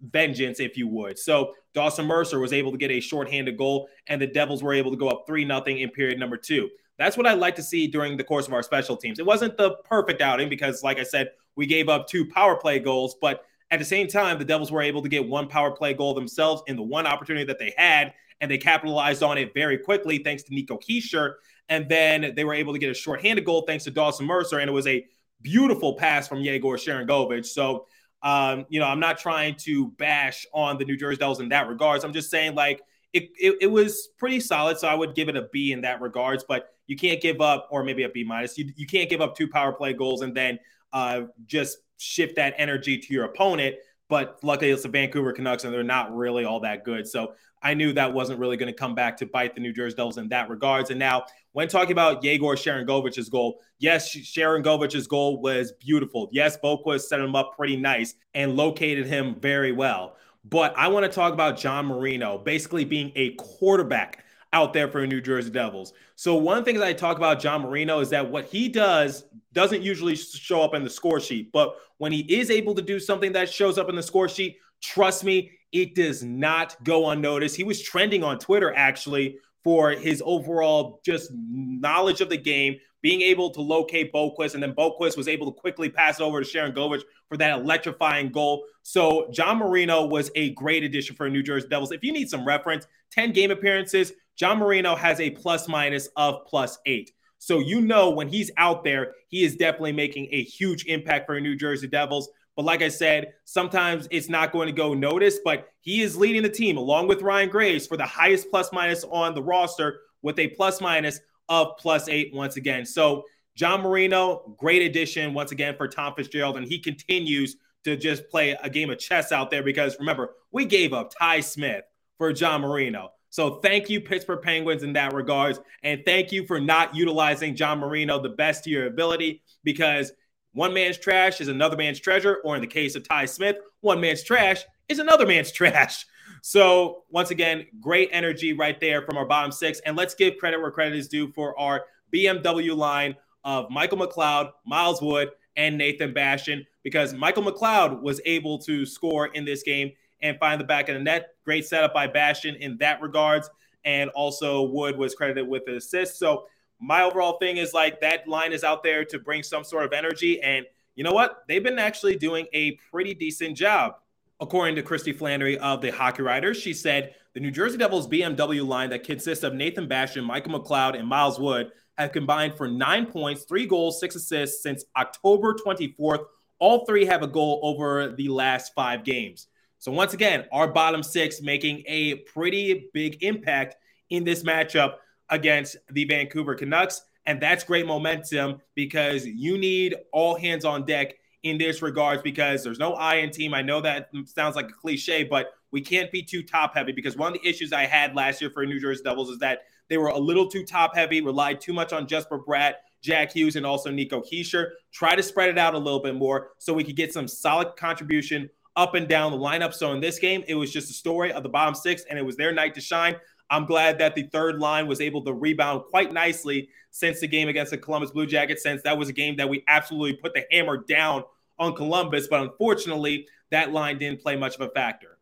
vengeance, 0.02 0.60
if 0.60 0.78
you 0.78 0.88
would. 0.88 1.20
So 1.20 1.54
Dawson 1.74 2.06
Mercer 2.06 2.40
was 2.40 2.54
able 2.54 2.72
to 2.72 2.78
get 2.78 2.92
a 2.92 3.00
shorthanded 3.00 3.58
goal, 3.58 3.88
and 4.08 4.22
the 4.22 4.28
Devils 4.28 4.64
were 4.64 4.74
able 4.74 4.92
to 4.92 4.98
go 4.98 5.10
up 5.10 5.26
3 5.28 5.46
nothing 5.46 5.80
in 5.80 5.90
period 5.90 6.20
number 6.20 6.38
two. 6.38 6.70
That's 6.98 7.16
what 7.16 7.28
I 7.28 7.34
like 7.34 7.56
to 7.58 7.64
see 7.64 7.88
during 7.88 8.18
the 8.18 8.24
course 8.24 8.48
of 8.48 8.54
our 8.54 8.64
special 8.64 8.98
teams. 8.98 9.20
It 9.20 9.26
wasn't 9.26 9.56
the 9.58 9.76
perfect 9.84 10.22
outing 10.22 10.50
because, 10.50 10.82
like 10.82 10.98
I 10.98 11.04
said, 11.04 11.30
we 11.56 11.68
gave 11.68 11.90
up 11.90 12.08
two 12.08 12.26
power 12.26 12.56
play 12.56 12.80
goals, 12.80 13.16
but 13.22 13.44
at 13.70 13.80
the 13.80 13.86
same 13.86 14.08
time, 14.08 14.40
the 14.40 14.46
Devils 14.46 14.72
were 14.72 14.82
able 14.82 15.02
to 15.02 15.10
get 15.10 15.28
one 15.28 15.48
power 15.48 15.72
play 15.72 15.94
goal 15.94 16.14
themselves 16.14 16.64
in 16.68 16.76
the 16.76 16.84
one 16.84 17.06
opportunity 17.06 17.46
that 17.46 17.60
they 17.60 17.74
had, 17.78 18.14
and 18.40 18.50
they 18.50 18.58
capitalized 18.58 19.24
on 19.24 19.38
it 19.38 19.54
very 19.54 19.78
quickly 19.78 20.20
thanks 20.20 20.44
to 20.44 20.54
Nico 20.54 20.78
Hischier. 20.78 21.34
And 21.70 21.90
then 21.90 22.34
they 22.36 22.46
were 22.46 22.54
able 22.54 22.72
to 22.74 22.80
get 22.80 22.90
a 22.90 22.94
shorthanded 22.94 23.44
goal 23.44 23.64
thanks 23.68 23.84
to 23.84 23.92
Dawson 23.92 24.26
Mercer, 24.26 24.60
and 24.60 24.70
it 24.70 24.74
was 24.74 24.88
a 24.88 25.06
beautiful 25.42 25.96
pass 25.96 26.28
from 26.28 26.40
Yegor 26.40 26.78
Sharangovich. 26.78 27.46
So, 27.46 27.86
um, 28.24 28.66
you 28.70 28.80
know, 28.80 28.88
I'm 28.88 29.00
not 29.00 29.18
trying 29.18 29.56
to 29.60 29.90
bash 29.92 30.46
on 30.54 30.78
the 30.78 30.86
New 30.86 30.98
Jersey 30.98 31.18
Devils 31.18 31.42
in 31.42 31.50
that 31.50 31.68
regards. 31.68 32.04
I'm 32.04 32.14
just 32.14 32.32
saying, 32.32 32.56
like, 32.56 32.82
it, 33.14 33.30
it, 33.40 33.56
it, 33.62 33.68
was 33.68 34.10
pretty 34.18 34.40
solid. 34.40 34.78
So 34.78 34.88
I 34.88 34.96
would 34.96 35.16
give 35.16 35.30
it 35.30 35.36
a 35.36 35.48
B 35.52 35.72
in 35.72 35.82
that 35.82 36.02
regards, 36.02 36.44
but 36.48 36.70
you 36.88 36.96
can't 36.96 37.22
give 37.22 37.42
up, 37.42 37.68
or 37.72 37.84
maybe 37.84 38.04
a 38.04 38.10
B 38.10 38.24
minus. 38.24 38.58
You, 38.58 38.72
you 38.76 38.86
can't 38.86 39.10
give 39.10 39.22
up 39.22 39.36
two 39.36 39.48
power 39.48 39.72
play 39.72 39.94
goals 39.94 40.22
and 40.22 40.36
then 40.36 40.60
uh, 40.94 41.24
just 41.46 41.78
shift 41.98 42.36
that 42.38 42.54
energy 42.58 42.98
to 42.98 43.14
your 43.14 43.26
opponent. 43.26 43.76
But 44.10 44.40
luckily, 44.42 44.72
it's 44.72 44.84
the 44.84 44.90
Vancouver 44.90 45.34
Canucks, 45.34 45.66
and 45.66 45.74
they're 45.74 45.84
not 45.84 46.16
really 46.16 46.46
all 46.46 46.62
that 46.62 46.86
good. 46.86 47.08
So 47.08 47.34
I 47.62 47.74
knew 47.74 47.92
that 47.94 48.14
wasn't 48.14 48.40
really 48.40 48.56
going 48.56 48.72
to 48.72 48.78
come 48.78 48.96
back 48.96 49.18
to 49.18 49.26
bite 49.26 49.54
the 49.54 49.62
New 49.62 49.74
Jersey 49.74 49.96
Devils 49.96 50.18
in 50.18 50.30
that 50.30 50.50
regards. 50.50 50.92
And 50.92 51.00
now, 51.00 51.26
when 51.52 51.68
talking 51.68 51.92
about 51.92 52.24
Yegor 52.24 52.56
Sharangovich's 52.56 53.30
goal, 53.30 53.60
yes, 53.80 54.16
Sharangovich's 54.16 55.08
goal 55.08 55.42
was 55.42 55.74
beautiful. 55.74 56.30
Yes, 56.32 56.58
Boqvist 56.64 57.02
set 57.02 57.20
him 57.20 57.36
up 57.36 57.56
pretty 57.58 57.76
nice 57.76 58.14
and 58.34 58.56
located 58.56 59.08
him 59.08 59.36
very 59.40 59.72
well. 59.72 60.16
But 60.46 60.78
I 60.78 60.88
want 60.88 61.06
to 61.06 61.12
talk 61.12 61.34
about 61.34 61.58
John 61.58 61.88
Marino 61.88 62.38
basically 62.38 62.86
being 62.86 63.12
a 63.16 63.32
quarterback 63.32 64.24
out 64.54 64.74
there 64.74 64.88
for 64.88 65.06
New 65.06 65.22
Jersey 65.22 65.50
Devils. 65.50 65.94
So 66.16 66.36
one 66.36 66.58
of 66.58 66.66
the 66.66 66.72
things 66.72 66.82
I 66.82 66.94
talk 66.94 67.18
about 67.18 67.40
John 67.40 67.62
Marino 67.62 68.00
is 68.00 68.10
that 68.10 68.30
what 68.30 68.46
he 68.46 68.70
does 68.70 69.26
doesn't 69.54 69.82
usually 69.82 70.16
show 70.16 70.62
up 70.62 70.74
in 70.74 70.84
the 70.84 70.90
score 70.90 71.20
sheet, 71.20 71.52
but 71.52 71.76
when 71.98 72.12
he 72.12 72.22
is 72.22 72.50
able 72.52 72.76
to 72.76 72.82
do 72.82 73.00
something 73.00 73.32
that 73.34 73.50
shows 73.50 73.78
up 73.78 73.90
in 73.90 73.96
the 73.96 74.04
score 74.04 74.30
sheet, 74.30 74.58
trust 74.82 75.24
me, 75.24 75.52
it 75.72 75.96
does 75.96 76.24
not 76.24 76.82
go 76.84 77.10
unnoticed. 77.10 77.56
He 77.56 77.64
was 77.64 77.82
trending 77.82 78.24
on 78.24 78.40
Twitter 78.40 78.74
actually 78.74 79.38
for 79.64 79.92
his 79.92 80.24
overall 80.26 81.02
just 81.04 81.32
knowledge 81.34 82.22
of 82.22 82.30
the 82.30 82.38
game, 82.38 82.78
being 83.02 83.22
able 83.22 83.50
to 83.52 83.62
locate 83.62 84.12
Boqvist, 84.12 84.54
and 84.54 84.64
then 84.64 84.74
Boqvist 84.74 85.18
was 85.18 85.28
able 85.28 85.52
to 85.52 85.60
quickly 85.60 85.90
pass 85.90 86.20
it 86.20 86.24
over 86.24 86.44
to 86.44 86.50
Sharangovich 86.50 87.04
for 87.28 87.38
that 87.38 87.60
electrifying 87.60 88.32
goal. 88.32 88.66
So 88.84 89.30
John 89.32 89.60
Marino 89.60 90.06
was 90.06 90.32
a 90.36 90.52
great 90.52 90.84
addition 90.84 91.16
for 91.16 91.30
New 91.30 91.44
Jersey 91.44 91.68
Devils. 91.68 91.92
If 91.92 92.04
you 92.04 92.12
need 92.12 92.30
some 92.30 92.46
reference, 92.46 92.88
10 93.12 93.32
game 93.34 93.52
appearances, 93.52 94.14
John 94.36 94.60
Marino 94.60 94.96
has 94.96 95.20
a 95.20 95.32
plus 95.32 95.68
minus 95.68 96.08
of 96.16 96.46
plus 96.46 96.78
eight. 96.86 97.12
So 97.40 97.60
you 97.60 97.82
know 97.82 98.10
when 98.10 98.28
he's 98.28 98.52
out 98.58 98.84
there, 98.84 99.14
he 99.28 99.44
is 99.44 99.56
definitely 99.56 99.92
making 99.92 100.30
a 100.32 100.44
huge 100.44 100.86
impact 100.86 101.28
for 101.28 101.40
New 101.40 101.56
Jersey 101.56 101.88
Devils. 101.88 102.30
But 102.56 102.66
like 102.66 102.82
I 102.82 102.90
said, 102.90 103.34
sometimes 103.46 104.08
it's 104.10 104.30
not 104.30 104.52
going 104.52 104.68
to 104.68 104.74
go 104.74 104.96
noticed, 104.96 105.42
but 105.46 105.68
he 105.82 106.02
is 106.02 106.18
leading 106.18 106.42
the 106.42 106.50
team 106.50 106.78
along 106.78 107.08
with 107.08 107.22
Ryan 107.22 107.50
Graves 107.50 107.86
for 107.86 107.98
the 107.98 108.06
highest 108.06 108.50
plus 108.50 108.72
minus 108.74 109.04
on 109.04 109.36
the 109.36 109.44
roster 109.44 110.00
with 110.24 110.40
a 110.40 110.48
plus 110.50 110.82
minus 110.82 111.20
of 111.50 111.78
plus 111.78 112.08
eight 112.08 112.34
once 112.34 112.58
again. 112.58 112.86
So 112.86 113.24
John 113.56 113.82
Marino, 113.82 114.56
great 114.58 114.84
addition 114.84 115.34
once 115.34 115.52
again 115.52 115.76
for 115.76 115.88
Tom 115.88 116.14
Fitzgerald, 116.16 116.58
and 116.58 116.68
he 116.68 116.80
continues 116.80 117.58
to 117.84 117.96
just 117.96 118.30
play 118.30 118.58
a 118.62 118.70
game 118.70 118.90
of 118.90 119.00
chess 119.00 119.32
out 119.32 119.50
there 119.50 119.64
because 119.64 119.98
remember, 120.00 120.36
we 120.52 120.66
gave 120.66 120.94
up 120.94 121.12
Ty 121.18 121.40
Smith 121.40 121.84
for 122.18 122.34
John 122.34 122.62
Marino. 122.62 123.12
So 123.30 123.56
thank 123.56 123.90
you, 123.90 124.02
Pittsburgh 124.02 124.42
Penguins, 124.42 124.84
in 124.84 124.94
that 124.94 125.14
regards. 125.14 125.60
And 125.84 126.02
thank 126.06 126.32
you 126.32 126.46
for 126.46 126.60
not 126.60 126.96
utilizing 126.96 127.56
John 127.56 127.80
Marino 127.80 128.20
the 128.22 128.30
best 128.30 128.64
to 128.64 128.70
your 128.70 128.88
ability 128.88 129.44
because 129.64 130.12
one 130.54 130.74
man's 130.74 130.98
trash 130.98 131.42
is 131.42 131.48
another 131.48 131.78
man's 131.78 132.00
treasure. 132.00 132.38
Or 132.44 132.56
in 132.56 132.62
the 132.62 132.68
case 132.68 132.96
of 132.96 133.08
Ty 133.08 133.26
Smith, 133.26 133.58
one 133.82 134.02
man's 134.02 134.24
trash 134.24 134.64
is 134.90 135.00
another 135.00 135.26
man's 135.26 135.52
trash. 135.54 136.06
So 136.42 137.04
once 137.10 137.32
again, 137.32 137.66
great 137.80 138.10
energy 138.12 138.54
right 138.54 138.80
there 138.80 139.02
from 139.02 139.18
our 139.18 139.26
bottom 139.26 139.52
six. 139.52 139.80
And 139.86 139.96
let's 139.96 140.16
give 140.16 140.38
credit 140.38 140.62
where 140.62 140.72
credit 140.72 140.98
is 140.98 141.08
due 141.08 141.32
for 141.32 141.58
our 141.60 141.86
BMW 142.14 142.76
line 142.76 143.16
of 143.44 143.70
Michael 143.70 143.98
McLeod, 143.98 144.52
Miles 144.66 145.02
Wood, 145.02 145.30
and 145.56 145.78
Nathan 145.78 146.14
Bastian 146.14 146.66
because 146.84 147.14
Michael 147.14 147.44
McLeod 147.44 148.02
was 148.02 148.22
able 148.26 148.60
to 148.60 148.86
score 148.86 149.28
in 149.28 149.44
this 149.44 149.64
game 149.64 149.92
and 150.22 150.38
find 150.40 150.60
the 150.60 150.66
back 150.66 150.90
of 150.90 150.96
the 150.96 151.02
net. 151.02 151.30
Great 151.44 151.66
setup 151.66 151.94
by 151.94 152.08
Bastian 152.08 152.56
in 152.56 152.78
that 152.78 153.02
regards. 153.02 153.50
And 153.84 154.10
also 154.12 154.64
Wood 154.64 154.98
was 154.98 155.16
credited 155.16 155.48
with 155.48 155.66
the 155.66 155.78
assist. 155.78 156.18
So 156.18 156.46
my 156.80 157.04
overall 157.04 157.38
thing 157.40 157.58
is 157.58 157.74
like 157.74 158.02
that 158.02 158.28
line 158.28 158.54
is 158.54 158.64
out 158.64 158.84
there 158.84 159.04
to 159.06 159.20
bring 159.20 159.44
some 159.44 159.64
sort 159.64 159.86
of 159.86 159.94
energy. 159.94 160.42
And 160.42 160.66
you 160.96 161.04
know 161.04 161.14
what? 161.14 161.44
They've 161.48 161.64
been 161.64 161.80
actually 161.80 162.16
doing 162.16 162.48
a 162.54 162.72
pretty 162.92 163.14
decent 163.14 163.58
job. 163.58 163.96
According 164.40 164.76
to 164.76 164.84
Christy 164.84 165.14
Flannery 165.14 165.58
of 165.58 165.82
the 165.82 165.92
Hockey 165.92 166.22
Writers, 166.22 166.58
she 166.58 166.72
said 166.72 167.16
the 167.34 167.40
New 167.40 167.50
Jersey 167.50 167.78
Devils 167.78 168.08
BMW 168.08 168.66
line 168.66 168.92
that 168.92 169.04
consists 169.04 169.44
of 169.44 169.56
Nathan 169.56 169.88
Bastian, 169.88 170.24
Michael 170.24 170.60
McLeod, 170.60 170.98
and 170.98 171.08
Miles 171.08 171.40
Wood 171.40 171.72
have 171.98 172.12
combined 172.12 172.54
for 172.56 172.68
nine 172.68 173.08
points, 173.08 173.46
three 173.46 173.66
goals, 173.66 174.00
six 174.00 174.16
assists 174.16 174.62
since 174.62 174.86
October 174.96 175.56
24th. 175.56 176.26
All 176.60 176.86
three 176.86 177.06
have 177.06 177.24
a 177.24 177.28
goal 177.28 177.60
over 177.64 178.14
the 178.16 178.30
last 178.30 178.74
five 178.76 179.04
games. 179.04 179.48
So 179.80 179.92
once 179.92 180.14
again, 180.14 180.46
our 180.52 180.68
bottom 180.68 181.02
six 181.02 181.42
making 181.42 181.84
a 181.88 182.16
pretty 182.16 182.90
big 182.94 183.24
impact 183.24 183.76
in 184.10 184.24
this 184.24 184.44
matchup 184.44 184.96
against 185.30 185.78
the 185.92 186.06
Vancouver 186.06 186.56
Canucks. 186.56 187.02
And 187.26 187.42
that's 187.42 187.64
great 187.64 187.86
momentum 187.86 188.62
because 188.76 189.26
you 189.26 189.58
need 189.58 189.96
all 190.14 190.36
hands 190.36 190.64
on 190.64 190.86
deck 190.86 191.16
in 191.48 191.58
this 191.58 191.82
regards 191.82 192.22
because 192.22 192.64
there's 192.64 192.80
no 192.80 192.94
I 192.94 193.16
in 193.16 193.32
team. 193.32 193.54
I 193.54 193.62
know 193.62 193.82
that 193.82 194.10
sounds 194.26 194.56
like 194.56 194.70
a 194.70 194.74
cliche, 194.74 195.24
but 195.24 195.48
we 195.72 195.82
can't 195.82 196.12
be 196.12 196.24
too 196.24 196.44
top 196.44 196.74
heavy 196.74 196.92
because 196.92 197.18
one 197.18 197.34
of 197.34 197.42
the 197.42 197.48
issues 197.48 197.74
I 197.74 197.86
had 197.86 198.16
last 198.16 198.42
year 198.42 198.50
for 198.50 198.66
New 198.66 198.80
Jersey 198.80 199.02
Devils 199.04 199.30
is 199.30 199.40
that 199.40 199.60
they 199.90 199.98
were 199.98 200.08
a 200.08 200.18
little 200.18 200.48
too 200.48 200.64
top 200.64 200.96
heavy, 200.96 201.22
relied 201.22 201.62
too 201.62 201.74
much 201.74 201.94
on 201.94 202.08
Jesper 202.08 202.40
Bratt, 202.40 202.74
Jack 203.02 203.32
Hughes, 203.32 203.56
and 203.56 203.66
also 203.66 203.92
Nico 203.92 204.22
Hischier. 204.22 204.72
Try 204.92 205.16
to 205.16 205.24
spread 205.24 205.50
it 205.50 205.58
out 205.58 205.76
a 205.76 205.78
little 205.78 206.02
bit 206.02 206.16
more 206.16 206.50
so 206.58 206.74
we 206.74 206.84
could 206.84 206.96
get 206.96 207.14
some 207.14 207.28
solid 207.28 207.76
contribution 207.76 208.50
up 208.76 208.96
and 208.96 209.08
down 209.08 209.32
the 209.32 209.38
lineup. 209.38 209.74
So 209.74 209.92
in 209.94 210.00
this 210.00 210.20
game, 210.20 210.44
it 210.48 210.56
was 210.56 210.72
just 210.72 210.90
a 210.90 210.94
story 210.94 211.32
of 211.32 211.44
the 211.44 211.50
bottom 211.50 211.76
six, 211.76 212.04
and 212.10 212.18
it 212.18 212.22
was 212.22 212.38
their 212.38 212.54
night 212.54 212.76
to 212.76 212.82
shine. 212.82 213.16
I'm 213.50 213.66
glad 213.66 213.98
that 214.00 214.14
the 214.14 214.24
third 214.24 214.60
line 214.60 214.88
was 214.88 215.00
able 215.00 215.24
to 215.24 215.34
rebound 215.34 215.84
quite 215.90 216.12
nicely 216.12 216.70
since 216.92 217.20
the 217.20 217.28
game 217.28 217.48
against 217.48 217.72
the 217.72 217.78
Columbus 217.78 218.12
Blue 218.12 218.26
Jackets, 218.26 218.64
since 218.64 218.82
that 218.84 218.98
was 218.98 219.10
a 219.10 219.14
game 219.14 219.38
that 219.38 219.48
we 219.48 219.64
absolutely 219.68 220.18
put 220.18 220.34
the 220.34 220.46
hammer 220.52 220.78
down 220.78 221.24
on 221.60 221.76
Columbus. 221.76 222.28
But 222.28 222.42
unfortunately, 222.42 223.28
that 223.52 223.72
line 223.72 223.98
didn't 223.98 224.22
play 224.22 224.36
much 224.36 224.56
of 224.56 224.62
a 224.62 224.70
factor. 224.70 225.18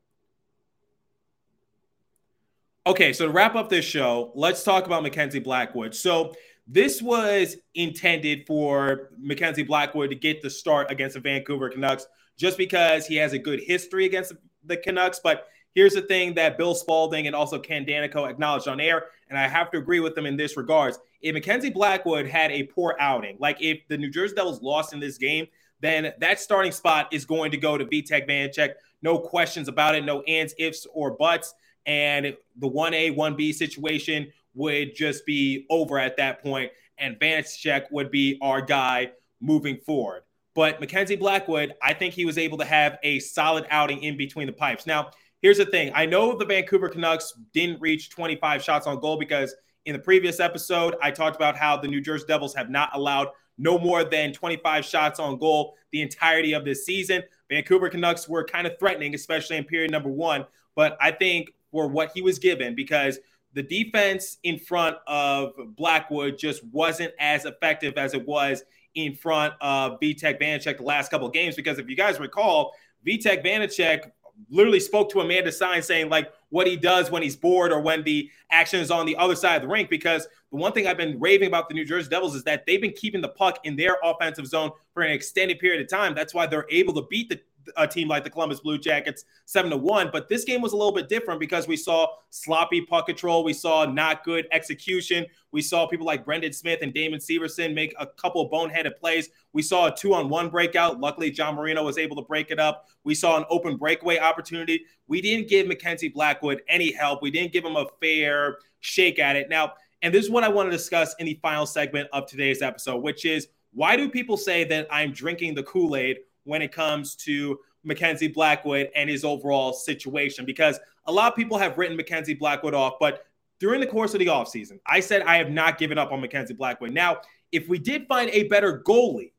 Okay, 2.87 3.13
so 3.13 3.25
to 3.25 3.31
wrap 3.31 3.55
up 3.55 3.69
this 3.69 3.85
show, 3.85 4.31
let's 4.35 4.63
talk 4.63 4.85
about 4.85 5.01
Mackenzie 5.01 5.39
Blackwood. 5.39 5.95
So 5.95 6.33
This 6.67 7.01
was 7.01 7.57
intended 7.75 8.47
for 8.47 9.11
Mackenzie 9.19 9.63
Blackwood 9.63 10.09
to 10.09 10.15
get 10.15 10.41
the 10.41 10.49
start 10.49 10.89
against 10.89 11.13
the 11.13 11.19
Vancouver 11.19 11.69
Canucks 11.69 12.07
just 12.37 12.57
because 12.57 13.05
he 13.05 13.15
has 13.17 13.33
a 13.33 13.39
good 13.39 13.59
history 13.59 14.05
against 14.05 14.33
the 14.63 14.75
Canucks. 14.75 15.19
But 15.23 15.47
here's 15.75 15.93
the 15.93 16.01
thing 16.01 16.33
that 16.35 16.57
Bill 16.57 16.73
Spaulding 16.73 17.27
and 17.27 17.35
also 17.35 17.59
Ken 17.59 17.85
Daneyko 17.85 18.27
acknowledged 18.27 18.67
on 18.67 18.79
air, 18.79 19.05
and 19.29 19.37
I 19.37 19.47
have 19.47 19.69
to 19.71 19.77
agree 19.77 19.99
with 19.99 20.15
them 20.15 20.25
in 20.25 20.37
this 20.37 20.57
regards. 20.57 20.97
If 21.21 21.35
Mackenzie 21.35 21.69
Blackwood 21.69 22.25
had 22.25 22.51
a 22.51 22.63
poor 22.63 22.95
outing, 22.99 23.37
like 23.39 23.61
if 23.61 23.87
the 23.87 23.97
New 23.97 24.09
Jersey 24.09 24.33
Devils 24.33 24.63
lost 24.63 24.91
in 24.91 24.99
this 24.99 25.19
game, 25.19 25.45
then 25.81 26.13
that 26.19 26.39
starting 26.39 26.71
spot 26.71 27.09
is 27.11 27.25
going 27.25 27.51
to 27.51 27.57
go 27.57 27.77
to 27.77 27.85
Vitek 27.85 28.27
Vanecek. 28.27 28.73
No 29.01 29.19
questions 29.19 29.67
about 29.67 29.95
it, 29.95 30.05
no 30.05 30.21
ands, 30.23 30.55
ifs, 30.57 30.87
or 30.93 31.11
buts. 31.11 31.53
And 31.85 32.35
the 32.57 32.69
1A, 32.69 33.15
1B 33.15 33.53
situation 33.53 34.31
would 34.55 34.95
just 34.95 35.25
be 35.25 35.65
over 35.69 35.99
at 35.99 36.17
that 36.17 36.41
point, 36.41 36.71
and 36.97 37.19
Vanecek 37.19 37.83
would 37.91 38.09
be 38.09 38.39
our 38.41 38.61
guy 38.61 39.11
moving 39.41 39.77
forward. 39.77 40.23
But 40.55 40.79
Mackenzie 40.79 41.17
Blackwood, 41.17 41.73
I 41.83 41.93
think 41.93 42.13
he 42.13 42.25
was 42.25 42.37
able 42.37 42.57
to 42.59 42.65
have 42.65 42.97
a 43.03 43.19
solid 43.19 43.67
outing 43.69 44.01
in 44.03 44.17
between 44.17 44.47
the 44.47 44.53
pipes. 44.53 44.87
Now, 44.87 45.11
here's 45.41 45.57
the 45.57 45.65
thing 45.65 45.91
I 45.93 46.05
know 46.05 46.35
the 46.35 46.45
Vancouver 46.45 46.87
Canucks 46.87 47.33
didn't 47.53 47.81
reach 47.81 48.09
25 48.09 48.63
shots 48.63 48.87
on 48.87 48.99
goal 48.99 49.19
because 49.19 49.53
in 49.85 49.93
the 49.93 49.99
previous 49.99 50.39
episode, 50.39 50.95
I 51.01 51.11
talked 51.11 51.35
about 51.35 51.57
how 51.57 51.77
the 51.77 51.87
New 51.87 52.01
Jersey 52.01 52.25
Devils 52.27 52.55
have 52.55 52.69
not 52.69 52.89
allowed 52.93 53.27
no 53.57 53.79
more 53.79 54.03
than 54.03 54.33
25 54.33 54.83
shots 54.85 55.19
on 55.19 55.37
goal 55.37 55.75
the 55.91 56.01
entirety 56.01 56.53
of 56.53 56.65
this 56.65 56.85
season. 56.85 57.23
Vancouver 57.49 57.89
Canucks 57.89 58.27
were 58.27 58.43
kind 58.43 58.67
of 58.67 58.77
threatening, 58.79 59.15
especially 59.15 59.57
in 59.57 59.63
period 59.63 59.91
number 59.91 60.09
one. 60.09 60.45
But 60.75 60.97
I 60.99 61.11
think 61.11 61.51
for 61.71 61.87
what 61.87 62.11
he 62.13 62.21
was 62.21 62.39
given, 62.39 62.75
because 62.75 63.19
the 63.53 63.63
defense 63.63 64.37
in 64.43 64.59
front 64.59 64.97
of 65.07 65.53
Blackwood 65.77 66.37
just 66.37 66.63
wasn't 66.65 67.13
as 67.19 67.45
effective 67.45 67.97
as 67.97 68.13
it 68.13 68.27
was 68.27 68.63
in 68.95 69.15
front 69.15 69.53
of 69.61 69.99
Vitek 70.01 70.41
Vanecek 70.41 70.77
the 70.77 70.83
last 70.83 71.09
couple 71.09 71.27
of 71.27 71.33
games. 71.33 71.55
Because 71.55 71.79
if 71.79 71.89
you 71.89 71.95
guys 71.95 72.19
recall, 72.19 72.73
Vitek 73.07 73.45
Vanecek 73.45 74.11
literally 74.49 74.81
spoke 74.81 75.09
to 75.11 75.21
Amanda 75.21 75.51
Stein 75.51 75.81
saying 75.81 76.09
like 76.09 76.29
what 76.49 76.67
he 76.67 76.75
does 76.75 77.09
when 77.09 77.23
he's 77.23 77.37
bored 77.37 77.71
or 77.71 77.79
when 77.79 78.03
the 78.03 78.29
action 78.51 78.81
is 78.81 78.91
on 78.91 79.05
the 79.05 79.15
other 79.15 79.35
side 79.35 79.55
of 79.55 79.61
the 79.61 79.67
rink. 79.69 79.89
Because 79.89 80.27
the 80.55 80.61
one 80.61 80.71
thing 80.71 80.87
I've 80.87 80.95
been 80.95 81.19
raving 81.19 81.49
about 81.49 81.67
the 81.67 81.75
New 81.75 81.83
Jersey 81.83 82.09
Devils 82.09 82.33
is 82.33 82.45
that 82.45 82.65
they've 82.65 82.79
been 82.79 82.93
keeping 82.93 83.19
the 83.19 83.27
puck 83.27 83.59
in 83.65 83.75
their 83.75 83.97
offensive 84.01 84.47
zone 84.47 84.71
for 84.93 85.03
an 85.03 85.11
extended 85.11 85.59
period 85.59 85.81
of 85.81 85.89
time. 85.89 86.15
That's 86.15 86.33
why 86.33 86.47
they're 86.47 86.65
able 86.69 86.93
to 86.93 87.01
beat 87.09 87.27
the 87.27 87.41
a 87.77 87.87
team 87.87 88.07
like 88.07 88.23
the 88.23 88.29
Columbus 88.29 88.59
Blue 88.59 88.77
Jackets 88.77 89.25
seven 89.45 89.71
to 89.71 89.77
one. 89.77 90.09
But 90.13 90.29
this 90.29 90.43
game 90.43 90.61
was 90.61 90.73
a 90.73 90.77
little 90.77 90.93
bit 90.93 91.09
different 91.09 91.39
because 91.39 91.67
we 91.67 91.75
saw 91.75 92.07
sloppy 92.29 92.81
puck 92.81 93.07
control, 93.07 93.43
we 93.43 93.53
saw 93.53 93.85
not 93.85 94.23
good 94.23 94.47
execution, 94.51 95.25
we 95.51 95.63
saw 95.63 95.87
people 95.87 96.05
like 96.05 96.23
Brendan 96.23 96.53
Smith 96.53 96.79
and 96.83 96.93
Damon 96.93 97.19
Severson 97.19 97.73
make 97.73 97.95
a 97.99 98.05
couple 98.05 98.47
boneheaded 98.51 98.97
plays. 98.97 99.29
We 99.51 99.63
saw 99.63 99.87
a 99.87 99.95
two 99.95 100.13
on 100.13 100.29
one 100.29 100.49
breakout. 100.49 100.99
Luckily, 100.99 101.31
John 101.31 101.55
Marino 101.55 101.83
was 101.83 101.97
able 101.97 102.15
to 102.17 102.21
break 102.21 102.51
it 102.51 102.59
up. 102.59 102.87
We 103.03 103.15
saw 103.15 103.35
an 103.35 103.45
open 103.49 103.77
breakaway 103.77 104.19
opportunity. 104.19 104.85
We 105.07 105.21
didn't 105.21 105.49
give 105.49 105.67
Mackenzie 105.67 106.09
Blackwood 106.09 106.61
any 106.69 106.91
help. 106.91 107.23
We 107.23 107.31
didn't 107.31 107.51
give 107.51 107.65
him 107.65 107.75
a 107.75 107.85
fair 107.99 108.57
shake 108.81 109.17
at 109.17 109.35
it. 109.35 109.49
Now, 109.49 109.73
and 110.05 110.13
this 110.13 110.23
is 110.23 110.29
what 110.29 110.43
I 110.43 110.49
want 110.49 110.67
to 110.67 110.77
discuss 110.77 111.15
in 111.17 111.25
the 111.25 111.39
final 111.41 111.65
segment 111.65 112.07
of 112.13 112.27
today's 112.27 112.61
episode, 112.61 112.97
which 112.97 113.25
is 113.25 113.47
why 113.73 113.97
do 113.97 114.07
people 114.07 114.37
say 114.37 114.63
that 114.65 114.87
I'm 114.91 115.11
drinking 115.11 115.55
the 115.55 115.63
Kool 115.63 115.95
Aid 115.95 116.17
when 116.43 116.61
it 116.61 116.71
comes 116.71 117.15
to 117.15 117.57
Mackenzie 117.83 118.27
Blackwood 118.27 118.91
and 118.95 119.09
his 119.09 119.25
overall 119.25 119.73
situation 119.73 120.45
because 120.45 120.79
a 121.07 121.11
lot 121.11 121.31
of 121.31 121.35
people 121.35 121.57
have 121.57 121.79
written 121.79 121.97
Mackenzie 121.97 122.35
Blackwood 122.35 122.75
off, 122.75 122.93
but 122.99 123.25
during 123.59 123.81
the 123.81 123.87
course 123.87 124.13
of 124.13 124.19
the 124.19 124.27
offseason, 124.27 124.77
I 124.85 124.99
said 124.99 125.23
I 125.23 125.37
have 125.37 125.49
not 125.49 125.79
given 125.79 125.97
up 125.97 126.11
on 126.11 126.21
Mackenzie 126.21 126.53
Blackwood. 126.53 126.91
Now, 126.91 127.21
if 127.51 127.67
we 127.67 127.79
did 127.79 128.05
find 128.05 128.29
a 128.29 128.43
better 128.43 128.83
goalie, 128.85 129.31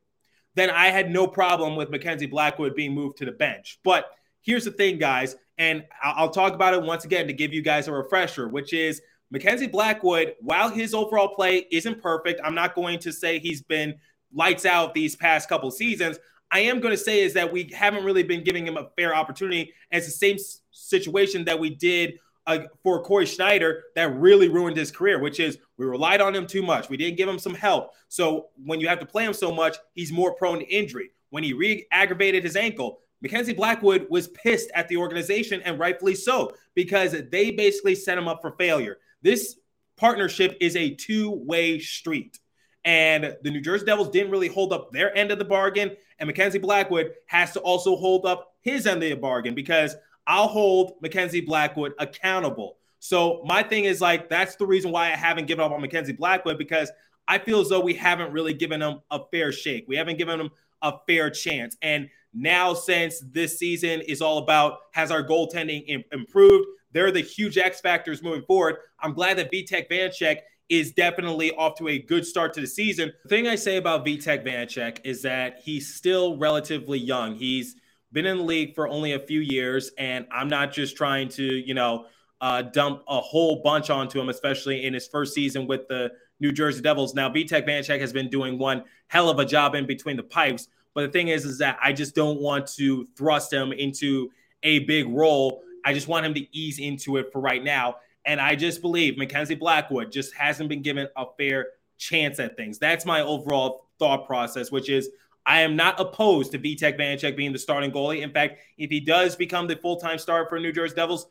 then 0.56 0.70
I 0.70 0.88
had 0.88 1.12
no 1.12 1.28
problem 1.28 1.76
with 1.76 1.90
Mackenzie 1.90 2.26
Blackwood 2.26 2.74
being 2.74 2.92
moved 2.92 3.18
to 3.18 3.24
the 3.24 3.30
bench. 3.30 3.78
But 3.84 4.10
here's 4.42 4.64
the 4.64 4.72
thing, 4.72 4.98
guys, 4.98 5.36
and 5.58 5.84
I'll 6.02 6.30
talk 6.30 6.54
about 6.54 6.74
it 6.74 6.82
once 6.82 7.04
again 7.04 7.28
to 7.28 7.32
give 7.32 7.54
you 7.54 7.62
guys 7.62 7.86
a 7.86 7.92
refresher, 7.92 8.48
which 8.48 8.72
is 8.72 9.00
Mackenzie 9.30 9.66
Blackwood, 9.66 10.34
while 10.40 10.70
his 10.70 10.94
overall 10.94 11.28
play 11.28 11.66
isn't 11.70 12.00
perfect, 12.00 12.40
I'm 12.44 12.54
not 12.54 12.74
going 12.74 12.98
to 13.00 13.12
say 13.12 13.38
he's 13.38 13.62
been 13.62 13.96
lights 14.32 14.64
out 14.64 14.94
these 14.94 15.16
past 15.16 15.48
couple 15.48 15.70
seasons. 15.70 16.18
I 16.50 16.60
am 16.60 16.80
going 16.80 16.92
to 16.94 17.02
say 17.02 17.20
is 17.22 17.34
that 17.34 17.52
we 17.52 17.70
haven't 17.74 18.04
really 18.04 18.22
been 18.22 18.44
giving 18.44 18.66
him 18.66 18.76
a 18.76 18.88
fair 18.96 19.14
opportunity. 19.14 19.72
And 19.90 19.98
it's 19.98 20.06
the 20.06 20.12
same 20.12 20.36
situation 20.70 21.44
that 21.46 21.58
we 21.58 21.70
did 21.70 22.18
uh, 22.46 22.60
for 22.84 23.02
Cory 23.02 23.26
Schneider 23.26 23.84
that 23.96 24.14
really 24.14 24.48
ruined 24.48 24.76
his 24.76 24.92
career, 24.92 25.18
which 25.18 25.40
is 25.40 25.58
we 25.76 25.86
relied 25.86 26.20
on 26.20 26.34
him 26.34 26.46
too 26.46 26.62
much. 26.62 26.88
We 26.88 26.96
didn't 26.96 27.16
give 27.16 27.28
him 27.28 27.40
some 27.40 27.54
help. 27.54 27.90
So 28.08 28.50
when 28.64 28.78
you 28.78 28.86
have 28.86 29.00
to 29.00 29.06
play 29.06 29.24
him 29.24 29.32
so 29.32 29.52
much, 29.52 29.76
he's 29.94 30.12
more 30.12 30.34
prone 30.34 30.60
to 30.60 30.66
injury. 30.66 31.10
When 31.30 31.42
he 31.42 31.52
re 31.52 31.86
aggravated 31.90 32.44
his 32.44 32.54
ankle, 32.54 33.00
Mackenzie 33.20 33.52
Blackwood 33.52 34.06
was 34.08 34.28
pissed 34.28 34.70
at 34.74 34.88
the 34.88 34.96
organization, 34.96 35.60
and 35.62 35.78
rightfully 35.78 36.14
so, 36.14 36.52
because 36.74 37.16
they 37.32 37.50
basically 37.50 37.94
set 37.94 38.18
him 38.18 38.28
up 38.28 38.40
for 38.40 38.52
failure. 38.52 38.98
This 39.26 39.58
partnership 39.96 40.56
is 40.60 40.76
a 40.76 40.94
two 40.94 41.32
way 41.32 41.80
street. 41.80 42.38
And 42.84 43.36
the 43.42 43.50
New 43.50 43.60
Jersey 43.60 43.84
Devils 43.84 44.10
didn't 44.10 44.30
really 44.30 44.46
hold 44.46 44.72
up 44.72 44.92
their 44.92 45.12
end 45.18 45.32
of 45.32 45.40
the 45.40 45.44
bargain. 45.44 45.96
And 46.20 46.28
Mackenzie 46.28 46.60
Blackwood 46.60 47.12
has 47.26 47.52
to 47.54 47.60
also 47.60 47.96
hold 47.96 48.24
up 48.24 48.52
his 48.60 48.86
end 48.86 49.02
of 49.02 49.10
the 49.10 49.16
bargain 49.16 49.56
because 49.56 49.96
I'll 50.28 50.46
hold 50.46 50.92
Mackenzie 51.02 51.40
Blackwood 51.40 51.94
accountable. 51.98 52.76
So 53.00 53.42
my 53.44 53.64
thing 53.64 53.86
is 53.86 54.00
like 54.00 54.30
that's 54.30 54.54
the 54.54 54.66
reason 54.66 54.92
why 54.92 55.06
I 55.08 55.16
haven't 55.16 55.48
given 55.48 55.64
up 55.64 55.72
on 55.72 55.80
Mackenzie 55.80 56.12
Blackwood 56.12 56.56
because 56.56 56.92
I 57.26 57.38
feel 57.38 57.58
as 57.58 57.68
though 57.68 57.80
we 57.80 57.94
haven't 57.94 58.30
really 58.30 58.54
given 58.54 58.80
him 58.80 59.00
a 59.10 59.22
fair 59.32 59.50
shake. 59.50 59.86
We 59.88 59.96
haven't 59.96 60.18
given 60.18 60.38
him 60.38 60.50
a 60.82 60.92
fair 61.08 61.30
chance. 61.30 61.76
And 61.82 62.08
now, 62.32 62.74
since 62.74 63.18
this 63.32 63.58
season 63.58 64.02
is 64.02 64.22
all 64.22 64.38
about 64.38 64.78
has 64.92 65.10
our 65.10 65.24
goaltending 65.24 66.04
improved, 66.12 66.68
they're 66.96 67.10
the 67.10 67.20
huge 67.20 67.58
X 67.58 67.82
factors 67.82 68.22
moving 68.22 68.40
forward. 68.40 68.76
I'm 69.00 69.12
glad 69.12 69.36
that 69.36 69.52
Vitek 69.52 69.90
Vanecek 69.90 70.38
is 70.70 70.92
definitely 70.92 71.52
off 71.52 71.76
to 71.76 71.88
a 71.88 71.98
good 71.98 72.24
start 72.24 72.54
to 72.54 72.62
the 72.62 72.66
season. 72.66 73.12
The 73.24 73.28
thing 73.28 73.46
I 73.46 73.54
say 73.54 73.76
about 73.76 74.06
Vitek 74.06 74.46
Vanecek 74.46 75.00
is 75.04 75.20
that 75.20 75.60
he's 75.62 75.94
still 75.94 76.38
relatively 76.38 76.98
young. 76.98 77.34
He's 77.34 77.76
been 78.12 78.24
in 78.24 78.38
the 78.38 78.44
league 78.44 78.74
for 78.74 78.88
only 78.88 79.12
a 79.12 79.18
few 79.18 79.40
years, 79.40 79.90
and 79.98 80.26
I'm 80.32 80.48
not 80.48 80.72
just 80.72 80.96
trying 80.96 81.28
to, 81.30 81.44
you 81.44 81.74
know, 81.74 82.06
uh, 82.40 82.62
dump 82.62 83.02
a 83.08 83.20
whole 83.20 83.62
bunch 83.62 83.90
onto 83.90 84.18
him, 84.18 84.30
especially 84.30 84.86
in 84.86 84.94
his 84.94 85.06
first 85.06 85.34
season 85.34 85.66
with 85.66 85.86
the 85.88 86.12
New 86.40 86.50
Jersey 86.50 86.80
Devils. 86.80 87.14
Now, 87.14 87.28
Vitek 87.28 87.68
Vanecek 87.68 88.00
has 88.00 88.14
been 88.14 88.30
doing 88.30 88.58
one 88.58 88.84
hell 89.08 89.28
of 89.28 89.38
a 89.38 89.44
job 89.44 89.74
in 89.74 89.86
between 89.86 90.16
the 90.16 90.22
pipes, 90.22 90.68
but 90.94 91.02
the 91.02 91.12
thing 91.12 91.28
is, 91.28 91.44
is 91.44 91.58
that 91.58 91.78
I 91.82 91.92
just 91.92 92.14
don't 92.14 92.40
want 92.40 92.66
to 92.76 93.06
thrust 93.18 93.52
him 93.52 93.72
into 93.72 94.30
a 94.62 94.78
big 94.80 95.06
role. 95.08 95.62
I 95.86 95.94
just 95.94 96.08
want 96.08 96.26
him 96.26 96.34
to 96.34 96.56
ease 96.56 96.80
into 96.80 97.16
it 97.16 97.32
for 97.32 97.40
right 97.40 97.62
now. 97.62 97.96
And 98.24 98.40
I 98.40 98.56
just 98.56 98.82
believe 98.82 99.16
Mackenzie 99.16 99.54
Blackwood 99.54 100.10
just 100.10 100.34
hasn't 100.34 100.68
been 100.68 100.82
given 100.82 101.06
a 101.16 101.26
fair 101.38 101.68
chance 101.96 102.40
at 102.40 102.56
things. 102.56 102.80
That's 102.80 103.06
my 103.06 103.20
overall 103.20 103.88
thought 104.00 104.26
process, 104.26 104.72
which 104.72 104.90
is 104.90 105.08
I 105.46 105.60
am 105.60 105.76
not 105.76 106.00
opposed 106.00 106.50
to 106.52 106.58
Vitek 106.58 106.98
Vanecek 106.98 107.36
being 107.36 107.52
the 107.52 107.58
starting 107.58 107.92
goalie. 107.92 108.22
In 108.22 108.32
fact, 108.32 108.58
if 108.76 108.90
he 108.90 108.98
does 108.98 109.36
become 109.36 109.68
the 109.68 109.76
full 109.76 109.96
time 109.96 110.18
starter 110.18 110.48
for 110.48 110.58
New 110.58 110.72
Jersey 110.72 110.96
Devils, 110.96 111.28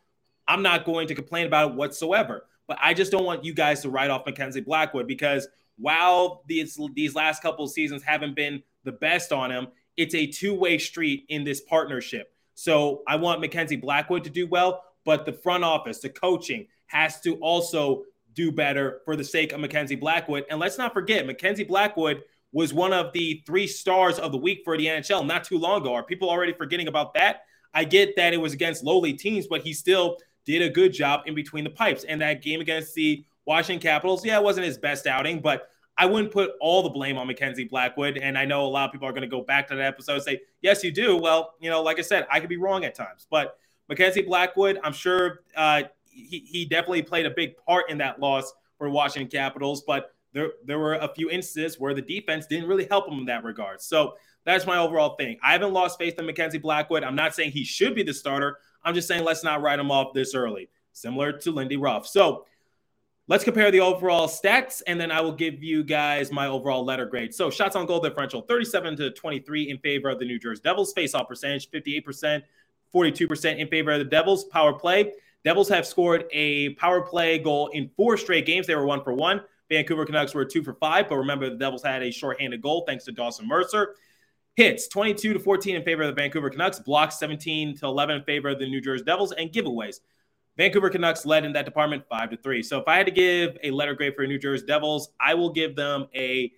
I'm 0.47 0.61
not 0.61 0.85
going 0.85 1.09
to 1.09 1.15
complain 1.15 1.47
about 1.47 1.71
it 1.71 1.75
whatsoever. 1.75 2.45
But 2.65 2.77
I 2.81 2.93
just 2.93 3.11
don't 3.11 3.25
want 3.25 3.43
you 3.43 3.53
guys 3.53 3.81
to 3.81 3.89
write 3.89 4.09
off 4.09 4.25
Mackenzie 4.25 4.61
Blackwood 4.61 5.05
because 5.05 5.49
while 5.77 6.43
these 6.47 6.79
these 6.93 7.13
last 7.13 7.41
couple 7.41 7.67
seasons 7.67 8.03
haven't 8.03 8.37
been 8.37 8.63
the 8.85 8.93
best 8.93 9.33
on 9.33 9.51
him, 9.51 9.67
it's 9.97 10.15
a 10.15 10.25
two 10.27 10.53
way 10.53 10.77
street 10.77 11.25
in 11.27 11.43
this 11.43 11.59
partnership. 11.59 12.31
So 12.55 13.03
I 13.07 13.17
want 13.17 13.41
Mackenzie 13.41 13.75
Blackwood 13.75 14.23
to 14.23 14.29
do 14.29 14.47
well, 14.47 14.83
but 15.05 15.25
the 15.25 15.33
front 15.33 15.63
office, 15.63 15.99
the 15.99 16.09
coaching, 16.09 16.67
has 16.87 17.19
to 17.21 17.35
also 17.35 18.03
do 18.33 18.51
better 18.51 19.01
for 19.05 19.15
the 19.15 19.23
sake 19.23 19.53
of 19.53 19.59
Mackenzie 19.59 19.95
Blackwood. 19.95 20.45
And 20.49 20.59
let's 20.59 20.77
not 20.77 20.93
forget, 20.93 21.25
Mackenzie 21.25 21.63
Blackwood 21.63 22.23
was 22.51 22.73
one 22.73 22.93
of 22.93 23.11
the 23.13 23.43
three 23.45 23.67
stars 23.67 24.17
of 24.17 24.31
the 24.31 24.37
week 24.37 24.61
for 24.63 24.77
the 24.77 24.85
NHL 24.85 25.25
not 25.25 25.43
too 25.43 25.57
long 25.57 25.81
ago. 25.81 25.93
Are 25.93 26.03
people 26.03 26.29
already 26.29 26.53
forgetting 26.53 26.87
about 26.87 27.13
that? 27.13 27.41
I 27.73 27.83
get 27.83 28.15
that 28.15 28.33
it 28.33 28.37
was 28.37 28.53
against 28.53 28.83
lowly 28.83 29.13
teams, 29.13 29.47
but 29.47 29.61
he 29.61 29.73
still 29.73 30.17
did 30.45 30.61
a 30.61 30.69
good 30.69 30.93
job 30.93 31.21
in 31.25 31.35
between 31.35 31.65
the 31.65 31.69
pipes. 31.69 32.05
And 32.05 32.21
that 32.21 32.41
game 32.41 32.61
against 32.61 32.93
the 32.93 33.25
Washington 33.45 33.81
Capitals, 33.81 34.25
yeah, 34.25 34.37
it 34.37 34.43
wasn't 34.43 34.65
his 34.65 34.77
best 34.77 35.07
outing, 35.07 35.41
but 35.41 35.69
I 35.97 36.05
wouldn't 36.05 36.33
put 36.33 36.51
all 36.59 36.83
the 36.83 36.89
blame 36.89 37.17
on 37.17 37.27
Mackenzie 37.27 37.63
Blackwood. 37.65 38.17
And 38.17 38.37
I 38.37 38.45
know 38.45 38.65
a 38.65 38.67
lot 38.67 38.85
of 38.85 38.91
people 38.91 39.07
are 39.07 39.11
going 39.11 39.21
to 39.21 39.27
go 39.27 39.41
back 39.41 39.67
to 39.69 39.75
that 39.75 39.85
episode 39.85 40.15
and 40.15 40.23
say, 40.23 40.41
yes, 40.61 40.83
you 40.83 40.91
do. 40.91 41.17
Well, 41.17 41.53
you 41.59 41.69
know, 41.69 41.81
like 41.81 41.99
I 41.99 42.01
said, 42.01 42.27
I 42.29 42.39
could 42.39 42.49
be 42.49 42.57
wrong 42.57 42.83
at 42.83 42.95
times, 42.95 43.27
but 43.29 43.57
Mackenzie 43.87 44.21
Blackwood, 44.21 44.79
I'm 44.83 44.93
sure 44.93 45.41
uh, 45.55 45.83
he, 46.05 46.39
he 46.39 46.65
definitely 46.65 47.03
played 47.03 47.25
a 47.25 47.29
big 47.29 47.55
part 47.57 47.89
in 47.89 47.97
that 47.99 48.19
loss 48.19 48.51
for 48.77 48.89
Washington 48.89 49.29
Capitals, 49.29 49.83
but 49.85 50.13
there, 50.33 50.49
there 50.65 50.79
were 50.79 50.95
a 50.95 51.07
few 51.13 51.29
instances 51.29 51.79
where 51.79 51.93
the 51.93 52.01
defense 52.01 52.45
didn't 52.45 52.67
really 52.67 52.87
help 52.89 53.07
him 53.07 53.19
in 53.19 53.25
that 53.25 53.43
regard. 53.43 53.81
So 53.81 54.15
that's 54.43 54.65
my 54.65 54.77
overall 54.77 55.15
thing. 55.15 55.37
I 55.41 55.53
haven't 55.53 55.71
lost 55.71 55.97
faith 55.97 56.19
in 56.19 56.25
Mackenzie 56.25 56.57
Blackwood. 56.57 57.03
I'm 57.03 57.15
not 57.15 57.33
saying 57.33 57.51
he 57.51 57.63
should 57.63 57.95
be 57.95 58.03
the 58.03 58.13
starter. 58.13 58.57
I'm 58.83 58.93
just 58.93 59.07
saying 59.07 59.23
let's 59.23 59.43
not 59.43 59.61
write 59.61 59.79
him 59.79 59.91
off 59.91 60.13
this 60.13 60.35
early, 60.35 60.69
similar 60.91 61.31
to 61.31 61.51
Lindy 61.51 61.77
Ruff. 61.77 62.05
So 62.05 62.45
Let's 63.27 63.43
compare 63.43 63.71
the 63.71 63.79
overall 63.79 64.27
stats, 64.27 64.83
and 64.85 65.01
then 65.01 65.11
I 65.11 65.19
will 65.21 65.31
give 65.31 65.63
you 65.63 65.83
guys 65.83 66.31
my 66.31 66.45
overall 66.45 66.85
letter 66.85 67.07
grade. 67.07 67.33
So, 67.33 67.49
shots 67.49 67.75
on 67.75 67.87
goal 67.87 67.99
differential 67.99 68.41
37 68.41 68.97
to 68.97 69.11
23 69.11 69.69
in 69.71 69.79
favor 69.79 70.09
of 70.09 70.19
the 70.19 70.25
New 70.25 70.37
Jersey 70.37 70.61
Devils. 70.63 70.93
Face 70.93 71.15
off 71.15 71.27
percentage 71.27 71.71
58%, 71.71 72.43
42% 72.93 73.57
in 73.57 73.67
favor 73.67 73.91
of 73.91 73.99
the 73.99 74.05
Devils. 74.05 74.43
Power 74.45 74.73
play 74.73 75.11
Devils 75.45 75.69
have 75.69 75.85
scored 75.85 76.25
a 76.31 76.69
power 76.73 77.01
play 77.01 77.37
goal 77.37 77.67
in 77.67 77.87
four 77.95 78.17
straight 78.17 78.47
games. 78.47 78.65
They 78.65 78.73
were 78.73 78.85
one 78.85 79.03
for 79.03 79.13
one. 79.13 79.41
Vancouver 79.69 80.03
Canucks 80.03 80.33
were 80.33 80.43
two 80.43 80.63
for 80.63 80.73
five, 80.73 81.07
but 81.07 81.17
remember 81.17 81.49
the 81.49 81.55
Devils 81.55 81.83
had 81.83 82.01
a 82.01 82.11
shorthanded 82.11 82.61
goal 82.61 82.83
thanks 82.87 83.05
to 83.05 83.11
Dawson 83.11 83.47
Mercer. 83.47 83.95
Hits 84.55 84.87
22 84.87 85.33
to 85.33 85.39
14 85.39 85.75
in 85.75 85.83
favor 85.83 86.01
of 86.01 86.15
the 86.15 86.19
Vancouver 86.19 86.49
Canucks, 86.49 86.79
blocks 86.79 87.19
17 87.19 87.77
to 87.77 87.85
11 87.85 88.17
in 88.17 88.23
favor 88.23 88.49
of 88.49 88.59
the 88.59 88.67
New 88.67 88.81
Jersey 88.81 89.03
Devils, 89.03 89.33
and 89.33 89.51
giveaways 89.51 89.99
Vancouver 90.57 90.89
Canucks 90.89 91.25
led 91.25 91.43
in 91.43 91.53
that 91.53 91.65
department 91.65 92.03
five 92.09 92.29
to 92.29 92.37
three. 92.37 92.63
So 92.63 92.79
if 92.79 92.87
I 92.87 92.97
had 92.97 93.05
to 93.07 93.11
give 93.11 93.57
a 93.63 93.71
letter 93.71 93.93
grade 93.93 94.15
for 94.15 94.25
New 94.25 94.39
Jersey 94.39 94.65
Devils, 94.65 95.09
I 95.19 95.33
will 95.33 95.51
give 95.51 95.75
them 95.75 96.07
a 96.15 96.51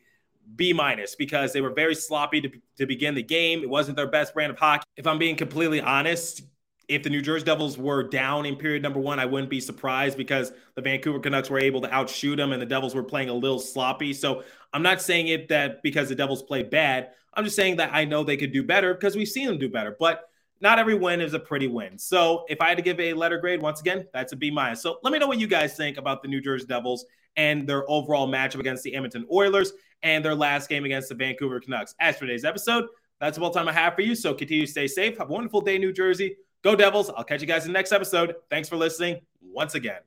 B 0.56 0.72
minus 0.72 1.16
because 1.16 1.52
they 1.52 1.62
were 1.62 1.72
very 1.74 1.96
sloppy 1.96 2.42
to, 2.42 2.52
to 2.78 2.86
begin 2.86 3.16
the 3.16 3.24
game. 3.24 3.62
It 3.62 3.70
wasn't 3.70 3.98
their 3.98 4.08
best 4.08 4.34
brand 4.34 4.52
of 4.52 4.60
hockey. 4.60 4.84
If 4.96 5.08
I'm 5.08 5.18
being 5.18 5.36
completely 5.36 5.82
honest, 5.82 6.44
if 6.88 7.04
the 7.04 7.10
New 7.10 7.22
Jersey 7.22 7.44
Devils 7.44 7.78
were 7.78 8.04
down 8.04 8.46
in 8.46 8.56
period 8.56 8.82
number 8.82 9.00
one, 9.00 9.20
I 9.20 9.26
wouldn't 9.26 9.50
be 9.50 9.60
surprised 9.60 10.18
because 10.18 10.54
the 10.76 10.82
Vancouver 10.82 11.20
Canucks 11.20 11.50
were 11.50 11.60
able 11.60 11.82
to 11.82 11.94
outshoot 11.94 12.38
them 12.38 12.54
and 12.54 12.62
the 12.62 12.66
Devils 12.66 12.96
were 12.96 13.04
playing 13.04 13.30
a 13.30 13.34
little 13.34 13.60
sloppy. 13.60 14.14
So 14.14 14.44
I'm 14.72 14.84
not 14.84 15.02
saying 15.02 15.28
it 15.28 15.50
that 15.50 15.84
because 15.84 16.08
the 16.08 16.16
Devils 16.16 16.44
play 16.44 16.64
bad. 16.64 17.10
I'm 17.34 17.44
just 17.44 17.56
saying 17.56 17.78
that 17.78 17.90
I 17.94 18.06
know 18.06 18.24
they 18.24 18.38
could 18.38 18.54
do 18.54 18.64
better 18.64 18.94
because 18.94 19.16
we've 19.16 19.28
seen 19.28 19.48
them 19.48 19.58
do 19.58 19.70
better. 19.70 19.98
But 20.00 20.30
not 20.62 20.80
every 20.80 20.96
win 20.96 21.22
is 21.22 21.34
a 21.34 21.40
pretty 21.40 21.68
win. 21.68 21.98
So 21.98 22.46
if 22.50 22.62
I 22.62 22.70
had 22.70 22.78
to 22.78 22.84
give 22.84 23.00
a 23.00 23.14
letter 23.14 23.38
grade, 23.38 23.62
once 23.62 23.80
again, 23.80 24.08
that's 24.14 24.34
a 24.34 24.36
B 24.36 24.52
minus. 24.52 24.82
So 24.82 24.98
let 25.04 25.14
me 25.14 25.20
know 25.20 25.28
what 25.28 25.40
you 25.40 25.48
guys 25.48 25.76
think 25.76 25.98
about 25.98 26.22
the 26.22 26.28
New 26.28 26.42
Jersey 26.42 26.66
Devils 26.66 27.06
and 27.36 27.68
their 27.68 27.90
overall 27.90 28.28
matchup 28.28 28.60
against 28.60 28.84
the 28.84 28.96
Edmonton 28.96 29.26
Oilers 29.32 29.74
and 30.04 30.24
their 30.24 30.36
last 30.36 30.70
game 30.70 30.86
against 30.86 31.10
the 31.10 31.16
Vancouver 31.16 31.60
Canucks. 31.60 31.96
As 32.00 32.16
for 32.16 32.26
today's 32.26 32.46
episode, 32.46 32.86
that's 33.20 33.38
all 33.38 33.52
the 33.52 33.60
time 33.60 33.68
I 33.68 33.74
have 33.74 33.96
for 33.96 34.02
you. 34.02 34.16
So 34.16 34.34
continue 34.34 34.66
to 34.66 34.72
stay 34.72 34.88
safe. 34.88 35.18
Have 35.18 35.30
a 35.30 35.34
wonderful 35.34 35.62
day, 35.62 35.78
New 35.78 35.94
Jersey. 35.94 36.36
Go 36.64 36.76
Devils. 36.76 37.10
I'll 37.10 37.24
catch 37.24 37.42
you 37.42 37.48
guys 37.48 37.66
in 37.66 37.72
the 37.72 37.78
next 37.78 37.92
episode. 37.92 38.36
Thanks 38.50 38.68
for 38.70 38.78
listening 38.78 39.22
once 39.42 39.76
again. 39.76 40.02